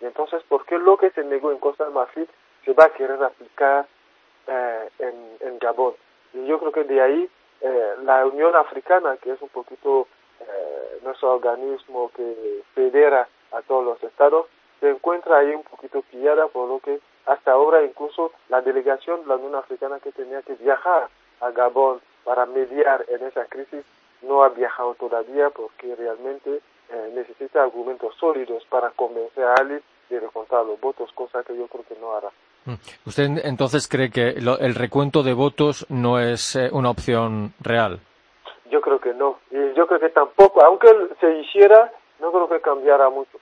Y 0.00 0.06
entonces, 0.06 0.42
¿por 0.44 0.64
qué 0.64 0.78
lo 0.78 0.96
que 0.96 1.10
se 1.10 1.24
negó 1.24 1.52
en 1.52 1.58
Costa 1.58 1.84
de 1.84 1.90
Marfil 1.90 2.28
se 2.64 2.72
va 2.72 2.84
a 2.84 2.92
querer 2.92 3.22
aplicar 3.22 3.86
eh, 4.46 4.88
en, 4.98 5.58
Gabón? 5.58 5.94
Y 6.32 6.46
yo 6.46 6.58
creo 6.58 6.72
que 6.72 6.84
de 6.84 7.00
ahí 7.00 7.30
eh, 7.60 7.94
la 8.04 8.24
Unión 8.26 8.56
Africana, 8.56 9.16
que 9.18 9.32
es 9.32 9.42
un 9.42 9.50
poquito 9.50 10.08
eh, 10.40 11.00
nuestro 11.02 11.34
organismo 11.34 12.10
que 12.16 12.62
federa 12.74 13.28
a 13.52 13.62
todos 13.62 13.84
los 13.84 14.02
estados, 14.02 14.46
se 14.80 14.88
encuentra 14.88 15.38
ahí 15.38 15.50
un 15.50 15.64
poquito 15.64 16.02
pillada, 16.02 16.48
por 16.48 16.68
lo 16.68 16.80
que 16.80 17.00
hasta 17.26 17.52
ahora 17.52 17.82
incluso 17.82 18.32
la 18.48 18.62
delegación 18.62 19.22
de 19.22 19.28
la 19.28 19.36
Unión 19.36 19.54
Africana 19.54 20.00
que 20.00 20.12
tenía 20.12 20.40
que 20.42 20.54
viajar 20.54 21.08
a 21.40 21.50
Gabón 21.50 22.00
para 22.24 22.46
mediar 22.46 23.04
en 23.08 23.26
esa 23.26 23.44
crisis 23.46 23.84
no 24.22 24.42
ha 24.42 24.48
viajado 24.50 24.94
todavía 24.94 25.50
porque 25.50 25.94
realmente 25.96 26.60
eh, 26.90 27.12
necesita 27.14 27.62
argumentos 27.62 28.14
sólidos 28.18 28.64
para 28.68 28.90
convencer 28.90 29.44
a 29.44 29.54
Ali 29.54 29.78
de 30.08 30.20
recontar 30.20 30.64
los 30.64 30.80
votos, 30.80 31.10
cosa 31.14 31.42
que 31.42 31.56
yo 31.56 31.66
creo 31.68 31.84
que 31.84 31.96
no 32.00 32.16
hará. 32.16 32.28
Mm. 32.64 32.74
¿Usted 33.06 33.24
entonces 33.44 33.88
cree 33.88 34.10
que 34.10 34.28
el 34.30 34.74
recuento 34.74 35.22
de 35.22 35.32
votos 35.32 35.86
no 35.88 36.18
es 36.18 36.56
eh, 36.56 36.68
una 36.72 36.90
opción 36.90 37.54
real? 37.60 38.00
Yo 38.70 38.80
creo 38.80 39.00
que 39.00 39.14
no. 39.14 39.38
Y 39.50 39.74
yo 39.74 39.86
creo 39.86 40.00
que 40.00 40.10
tampoco, 40.10 40.64
aunque 40.64 40.88
se 41.20 41.38
hiciera, 41.38 41.92
no 42.20 42.30
creo 42.32 42.48
que 42.48 42.60
cambiara 42.60 43.08
mucho. 43.08 43.38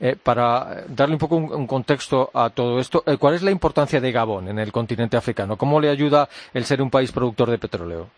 Eh, 0.00 0.16
para 0.20 0.84
darle 0.88 1.14
un 1.14 1.20
poco 1.20 1.36
un, 1.36 1.66
contexto 1.68 2.30
a 2.34 2.50
todo 2.50 2.80
esto, 2.80 3.04
eh, 3.06 3.16
¿cuál 3.16 3.34
es 3.34 3.42
la 3.42 3.52
importancia 3.52 4.00
de 4.00 4.10
Gabón 4.10 4.48
en 4.48 4.58
el 4.58 4.72
continente 4.72 5.16
africano? 5.16 5.56
¿Cómo 5.56 5.80
le 5.80 5.88
ayuda 5.88 6.28
el 6.52 6.64
ser 6.64 6.82
un 6.82 6.90
país 6.90 7.12
productor 7.12 7.50
de 7.50 7.58
petróleo? 7.58 8.08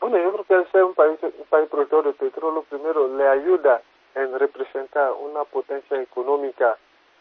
Bueno, 0.00 0.18
yo 0.18 0.32
creo 0.32 0.44
que 0.44 0.54
el 0.54 0.72
ser 0.72 0.82
un 0.82 0.94
país, 0.94 1.15
productor 1.48 2.04
de 2.04 2.12
petróleo 2.12 2.62
primero 2.68 3.08
le 3.16 3.28
ayuda 3.28 3.82
en 4.14 4.38
representar 4.38 5.12
una 5.12 5.44
potencia 5.44 6.00
económica 6.00 6.76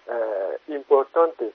eh, 0.07 0.57
importante 0.67 1.53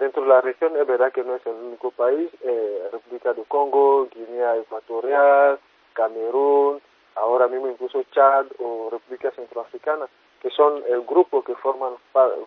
dentro 0.00 0.22
de 0.22 0.28
la 0.28 0.40
región 0.40 0.76
es 0.76 0.86
verdad 0.86 1.12
que 1.12 1.22
no 1.22 1.36
es 1.36 1.46
el 1.46 1.54
único 1.54 1.90
país, 1.92 2.30
eh, 2.42 2.88
República 2.90 3.34
de 3.34 3.44
Congo, 3.44 4.08
Guinea 4.12 4.56
Ecuatorial, 4.56 5.60
Camerún, 5.92 6.80
ahora 7.14 7.46
mismo 7.48 7.68
incluso 7.68 8.02
Chad 8.10 8.46
o 8.58 8.88
República 8.90 9.30
Centroafricana, 9.32 10.06
que 10.40 10.50
son 10.50 10.82
el 10.88 11.02
grupo 11.02 11.44
que 11.44 11.54
forman 11.56 11.94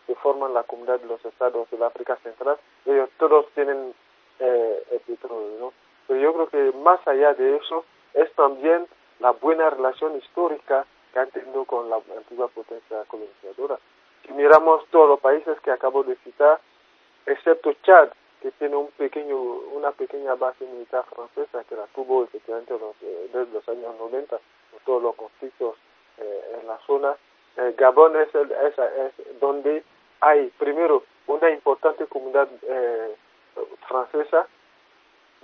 que 0.08 0.16
forman 0.16 0.54
la 0.54 0.64
comunidad 0.64 1.00
de 1.00 1.06
los 1.06 1.24
estados 1.24 1.70
del 1.70 1.84
África 1.84 2.18
Central, 2.24 2.58
ellos 2.86 3.10
todos 3.18 3.46
tienen 3.54 3.94
eh, 4.40 4.84
el 4.92 5.00
petróleo, 5.02 5.58
¿no? 5.60 5.74
Pero 6.08 6.20
yo 6.20 6.34
creo 6.34 6.48
que 6.48 6.78
más 6.80 7.08
allá 7.08 7.34
de 7.36 7.58
eso 7.58 7.86
es 8.16 8.34
también 8.34 8.88
la 9.24 9.32
buena 9.32 9.70
relación 9.70 10.18
histórica 10.18 10.86
que 11.14 11.20
han 11.20 11.32
tenido 11.32 11.64
con 11.64 11.90
la 11.90 11.96
antigua 11.96 12.50
potencia 12.50 13.06
colonizadora. 13.08 13.80
Si 14.26 14.34
miramos 14.34 14.86
todos 14.92 15.08
los 15.08 15.20
países 15.22 15.58
que 15.62 15.72
acabo 15.72 16.04
de 16.04 16.18
citar, 16.18 16.60
excepto 17.26 17.72
Chad, 17.84 18.10
que 18.42 18.52
tiene 18.52 18.76
un 18.76 18.88
pequeño, 18.92 19.38
una 19.38 19.92
pequeña 19.92 20.36
base 20.36 20.66
militar 20.66 21.06
francesa 21.06 21.64
que 21.64 21.76
la 21.76 21.86
tuvo 21.96 22.26
efectivamente 22.26 22.74
los, 22.78 22.96
eh, 23.02 23.30
desde 23.32 23.54
los 23.54 23.70
años 23.70 23.96
90, 23.98 24.38
con 24.72 24.80
todos 24.86 25.02
los 25.02 25.16
conflictos 25.16 25.78
eh, 26.18 26.60
en 26.60 26.68
la 26.68 26.78
zona. 26.86 27.16
Eh, 27.56 27.74
Gabón 27.78 28.18
es, 28.18 28.36
el, 28.36 28.52
es, 28.52 28.78
es, 28.78 29.40
donde 29.40 29.86
hay, 30.20 30.48
primero, 30.60 31.04
una 31.28 31.50
importante 31.50 32.08
comunidad 32.08 32.50
eh, 32.64 33.16
francesa. 33.88 34.48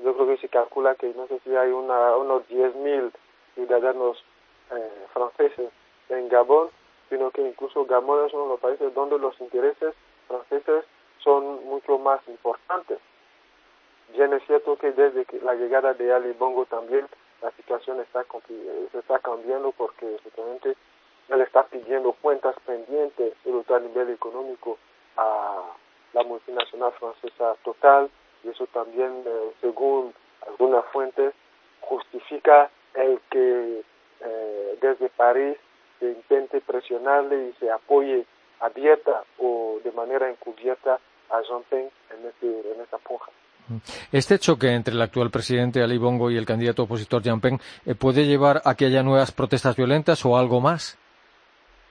Yo 0.04 0.14
creo 0.16 0.28
que 0.28 0.38
se 0.38 0.50
calcula 0.50 0.96
que 0.96 1.14
no 1.14 1.28
sé 1.28 1.40
si 1.46 1.56
hay 1.56 1.72
una, 1.72 2.18
unos 2.18 2.46
10.000 2.50 3.12
ciudadanos 3.60 4.24
eh, 4.72 5.06
franceses 5.14 5.70
en 6.10 6.30
Gabón, 6.30 6.70
sino 7.10 7.32
que 7.32 7.42
incluso 7.42 7.86
Gabón 7.86 8.26
es 8.26 8.34
uno 8.34 8.44
de 8.44 8.50
los 8.50 8.60
países 8.60 8.94
donde 8.94 9.20
los 9.20 9.40
intereses 9.42 9.94
franceses 10.28 10.86
son 11.24 11.66
mucho 11.66 11.98
más 11.98 12.22
importantes. 12.28 13.00
Bien 14.14 14.32
es 14.34 14.44
cierto 14.46 14.78
que 14.78 14.92
desde 14.92 15.26
que 15.26 15.40
la 15.40 15.56
llegada 15.56 15.94
de 15.94 16.14
Ali 16.14 16.32
Bongo 16.34 16.66
también 16.66 17.08
la 17.42 17.52
situación 17.52 18.00
está 18.00 18.26
se 18.92 18.98
está 18.98 19.20
cambiando 19.20 19.72
porque 19.72 20.16
efectivamente 20.16 20.76
él 21.30 21.42
está 21.42 21.64
pidiendo 21.64 22.14
cuentas 22.14 22.56
pendientes, 22.66 23.34
sobre 23.44 23.64
todo 23.64 23.78
a 23.78 23.82
nivel 23.82 24.10
económico, 24.10 24.78
a 25.18 25.62
la 26.14 26.24
multinacional 26.24 26.92
francesa 26.94 27.56
Total 27.64 28.10
y 28.44 28.50
eso 28.50 28.66
también, 28.68 29.24
eh, 29.26 29.52
según 29.62 30.14
algunas 30.48 30.86
fuentes, 30.88 31.34
justifica 31.82 32.70
el 32.94 33.20
que 33.30 33.82
eh, 34.22 34.78
desde 34.82 35.10
París 35.10 35.58
se 36.00 36.08
intente 36.08 36.62
presionarle 36.62 37.50
y 37.50 37.54
se 37.60 37.70
apoye 37.72 38.26
abierta 38.60 39.24
o 39.38 39.80
de 39.84 39.92
manera 39.92 40.30
encubierta 40.30 41.00
a 41.30 41.42
Jean 41.42 41.64
Ping 41.70 41.90
en, 42.12 42.28
este, 42.28 42.74
en 42.74 42.82
esta 42.82 42.98
puja. 42.98 43.32
Este 44.12 44.40
choque 44.40 44.74
entre 44.74 44.96
el 44.96 45.02
actual 45.02 45.30
presidente 45.30 45.84
Ali 45.84 45.98
Bongo 45.98 46.32
y 46.32 46.38
el 46.38 46.46
candidato 46.46 46.84
opositor 46.84 47.22
Jean 47.22 47.40
Ping 47.40 47.60
eh, 47.86 47.94
puede 47.94 48.26
llevar 48.26 48.62
a 48.66 48.76
que 48.76 48.86
haya 48.86 49.04
nuevas 49.04 49.32
protestas 49.32 49.76
violentas 49.76 50.26
o 50.26 50.38
algo 50.38 50.60
más. 50.60 50.98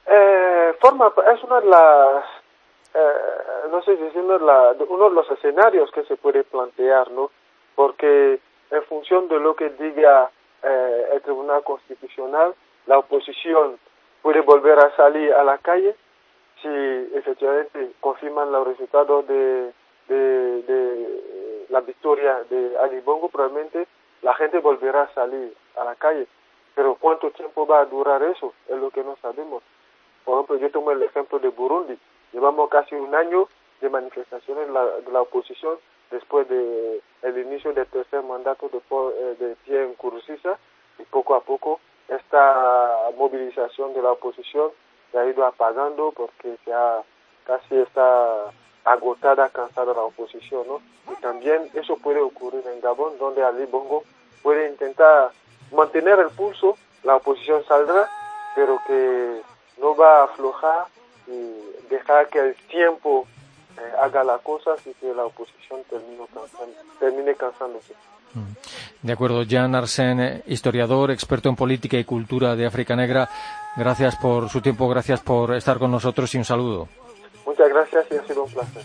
Eh, 0.06 0.74
forma 0.80 1.12
es 1.32 1.42
una 1.44 1.60
de 1.60 1.66
las 1.66 2.24
eh, 2.94 3.68
no 3.70 3.82
sé 3.82 3.96
diciendo 3.96 4.38
la, 4.38 4.74
uno 4.88 5.08
de 5.08 5.14
los 5.14 5.30
escenarios 5.30 5.90
que 5.92 6.04
se 6.04 6.16
puede 6.16 6.42
plantear, 6.44 7.10
¿no? 7.10 7.30
Porque 7.74 8.40
en 8.70 8.82
función 8.84 9.28
de 9.28 9.38
lo 9.38 9.54
que 9.54 9.70
diga 9.70 10.30
eh, 10.62 11.08
el 11.12 11.22
Tribunal 11.22 11.62
Constitucional, 11.64 12.54
la 12.86 12.98
oposición 12.98 13.78
puede 14.22 14.40
volver 14.40 14.78
a 14.78 14.94
salir 14.96 15.32
a 15.32 15.44
la 15.44 15.58
calle 15.58 15.94
si 16.62 16.68
efectivamente 17.14 17.92
confirman 18.00 18.50
los 18.50 18.66
resultados 18.66 19.26
de, 19.28 19.72
de, 20.08 20.62
de 20.62 21.66
la 21.68 21.80
victoria 21.80 22.42
de 22.50 22.76
Ali 22.78 23.00
Bongo, 23.00 23.28
probablemente 23.28 23.86
la 24.22 24.34
gente 24.34 24.58
volverá 24.58 25.02
a 25.02 25.14
salir 25.14 25.54
a 25.76 25.84
la 25.84 25.94
calle. 25.94 26.26
Pero 26.74 26.96
cuánto 26.96 27.30
tiempo 27.30 27.66
va 27.66 27.80
a 27.80 27.86
durar 27.86 28.22
eso 28.22 28.54
es 28.68 28.76
lo 28.78 28.90
que 28.90 29.04
no 29.04 29.16
sabemos. 29.22 29.62
Por 30.24 30.34
ejemplo, 30.34 30.56
yo 30.56 30.70
tomo 30.70 30.90
el 30.90 31.02
ejemplo 31.02 31.38
de 31.38 31.48
Burundi. 31.48 31.98
Llevamos 32.32 32.68
casi 32.68 32.94
un 32.94 33.14
año 33.14 33.48
de 33.80 33.88
manifestaciones 33.88 34.66
de 34.66 34.72
la, 34.72 34.84
de 34.84 35.12
la 35.12 35.22
oposición 35.22 35.78
después 36.10 36.48
de 36.48 37.00
el 37.22 37.38
inicio 37.38 37.72
del 37.72 37.86
tercer 37.86 38.22
mandato 38.22 38.68
de, 38.68 38.78
eh, 38.78 39.36
de 39.38 39.56
Pierre 39.64 39.88
Nkurunziza 39.88 40.58
y 40.98 41.02
poco 41.04 41.34
a 41.34 41.40
poco 41.40 41.80
esta 42.08 43.10
movilización 43.16 43.92
de 43.94 44.02
la 44.02 44.12
oposición 44.12 44.70
se 45.12 45.18
ha 45.18 45.26
ido 45.26 45.44
apagando 45.44 46.12
porque 46.12 46.56
ya 46.66 47.02
casi 47.44 47.76
está 47.76 48.50
agotada, 48.84 49.48
cansada 49.50 49.92
la 49.92 50.02
oposición, 50.02 50.66
¿no? 50.66 50.80
Y 51.12 51.16
también 51.20 51.70
eso 51.74 51.96
puede 51.96 52.20
ocurrir 52.20 52.66
en 52.66 52.80
Gabón, 52.80 53.18
donde 53.18 53.42
Ali 53.42 53.66
Bongo 53.66 54.02
puede 54.42 54.68
intentar 54.68 55.30
mantener 55.72 56.18
el 56.18 56.30
pulso, 56.30 56.76
la 57.02 57.16
oposición 57.16 57.64
saldrá, 57.64 58.08
pero 58.54 58.80
que 58.86 59.40
no 59.78 59.94
va 59.94 60.20
a 60.20 60.24
aflojar 60.24 60.86
y 61.26 61.86
dejar 61.88 62.28
que 62.28 62.38
el 62.38 62.54
tiempo 62.68 63.26
eh, 63.78 63.92
haga 64.00 64.24
las 64.24 64.40
cosas 64.42 64.78
y 64.86 64.92
que 64.94 65.14
la 65.14 65.24
oposición 65.24 65.80
termine, 65.88 66.26
cansando, 66.34 66.74
termine 66.98 67.34
cansándose. 67.34 67.94
De 69.02 69.12
acuerdo, 69.12 69.44
Jan 69.48 69.74
Arsen, 69.74 70.42
historiador, 70.46 71.10
experto 71.10 71.48
en 71.48 71.56
política 71.56 71.96
y 71.96 72.04
cultura 72.04 72.56
de 72.56 72.66
África 72.66 72.96
Negra. 72.96 73.28
Gracias 73.76 74.16
por 74.16 74.48
su 74.48 74.60
tiempo, 74.60 74.88
gracias 74.88 75.20
por 75.20 75.54
estar 75.54 75.78
con 75.78 75.90
nosotros 75.90 76.34
y 76.34 76.38
un 76.38 76.44
saludo. 76.44 76.88
Muchas 77.46 77.68
gracias 77.68 78.06
y 78.10 78.16
ha 78.16 78.26
sido 78.26 78.44
un 78.44 78.52
placer. 78.52 78.82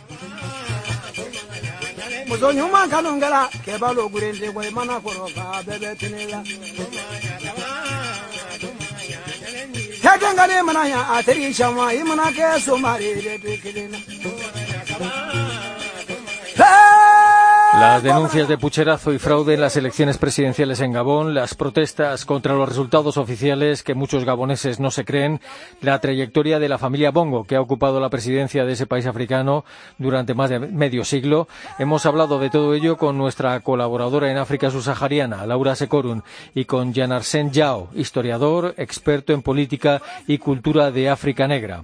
Las 17.83 18.01
denuncias 18.03 18.47
de 18.47 18.57
pucherazo 18.57 19.11
y 19.13 19.19
fraude 19.19 19.55
en 19.55 19.61
las 19.61 19.75
elecciones 19.75 20.17
presidenciales 20.17 20.79
en 20.79 20.93
Gabón, 20.93 21.33
las 21.33 21.53
protestas 21.53 22.23
contra 22.23 22.53
los 22.53 22.69
resultados 22.69 23.17
oficiales 23.17 23.83
que 23.83 23.93
muchos 23.93 24.25
gaboneses 24.25 24.79
no 24.79 24.89
se 24.89 25.03
creen, 25.03 25.41
la 25.81 25.99
trayectoria 25.99 26.59
de 26.59 26.69
la 26.69 26.77
familia 26.77 27.11
Bongo 27.11 27.43
que 27.43 27.55
ha 27.55 27.61
ocupado 27.61 27.99
la 27.99 28.09
presidencia 28.09 28.63
de 28.63 28.73
ese 28.73 28.85
país 28.85 29.05
africano 29.05 29.65
durante 29.97 30.33
más 30.33 30.51
de 30.51 30.59
medio 30.59 31.03
siglo. 31.03 31.47
Hemos 31.77 32.05
hablado 32.05 32.39
de 32.39 32.49
todo 32.49 32.73
ello 32.73 32.95
con 32.97 33.17
nuestra 33.17 33.59
colaboradora 33.59 34.31
en 34.31 34.37
África 34.37 34.71
subsahariana, 34.71 35.45
Laura 35.45 35.75
Secorun, 35.75 36.23
y 36.53 36.65
con 36.65 36.93
Jan 36.93 37.11
Arsen 37.11 37.51
Yao, 37.51 37.89
historiador, 37.95 38.75
experto 38.77 39.33
en 39.33 39.41
política 39.41 40.01
y 40.25 40.37
cultura 40.37 40.91
de 40.91 41.09
África 41.09 41.47
Negra. 41.47 41.81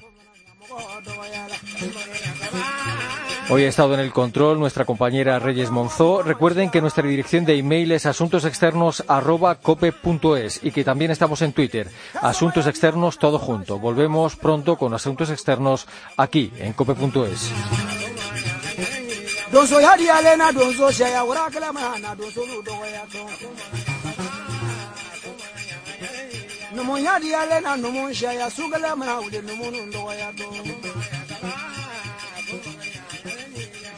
Hoy 3.52 3.64
ha 3.64 3.70
estado 3.70 3.96
en 3.96 4.00
el 4.00 4.14
control 4.14 4.60
nuestra 4.60 4.86
compañera 4.86 5.40
Reyes 5.40 5.72
Monzó. 5.72 6.22
Recuerden 6.22 6.70
que 6.70 6.82
nuestra 6.82 7.08
dirección 7.08 7.46
de 7.46 7.58
email 7.58 7.92
es 7.92 8.06
asuntosexternos.cope.es 8.06 10.60
y 10.62 10.70
que 10.70 10.84
también 10.84 11.10
estamos 11.10 11.42
en 11.42 11.54
Twitter. 11.54 11.90
Asuntos 12.22 12.68
Externos 12.68 13.18
todo 13.18 13.40
junto. 13.40 13.80
Volvemos 13.80 14.36
pronto 14.36 14.78
con 14.78 14.94
Asuntos 14.94 15.32
Externos 15.32 15.88
aquí 16.16 16.54
en 16.60 16.74
cope.es. 16.74 17.50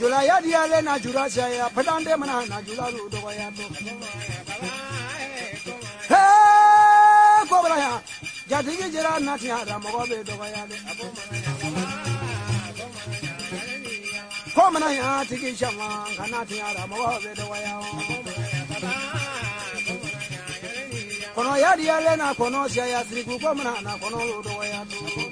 jula 0.01 0.23
ya 0.23 0.41
di 0.41 0.51
ale 0.55 0.81
na 0.81 0.97
jura 0.97 1.29
saya 1.29 1.69
pedande 1.69 2.15
mana 2.17 2.41
na 2.49 2.57
jula 2.65 2.89
lu 2.89 3.05
do 3.13 3.21
ya 3.37 3.47
to 3.53 3.65
he 6.09 6.25
kobra 7.45 7.77
ya 7.77 7.93
jadi 8.49 8.71
ki 8.81 8.87
jira 8.93 9.13
na 9.21 9.37
ti 9.37 9.51
ada 9.53 9.77
mo 9.77 10.01
be 10.09 10.17
do 10.25 10.33
ya 10.41 10.63
le 10.69 10.77
ko 14.55 14.63
mana 14.73 14.89
ya 14.89 15.21
ti 15.29 15.35
ki 15.37 15.53
shama 15.53 15.87
kana 16.17 16.39
ti 16.49 16.57
ada 16.57 16.83
mo 16.89 16.97
be 17.21 17.31
do 17.37 17.47
ya 17.61 17.73
kono 21.35 21.53
ya 21.61 21.71
di 21.77 21.85
ale 21.89 22.13
na 22.17 22.33
kono 22.33 22.65
saya 22.73 23.05
sri 23.05 23.21
ku 23.23 23.37
ko 23.37 23.53
mana 23.53 23.77
na 23.85 23.93
kono 24.01 24.17
lu 24.17 24.41
do 24.41 24.55
ya 24.65 24.81
to 24.89 25.30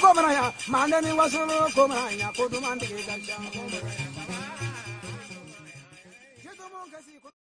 Come 0.00 0.18
on, 0.18 0.30
yeah. 0.30 0.52
Komaya, 0.52 0.52
Mandani 0.68 1.16
was 1.16 1.34
a 1.34 1.38
Komaya, 1.38 2.32
Koduman, 2.34 2.78
the 2.80 2.86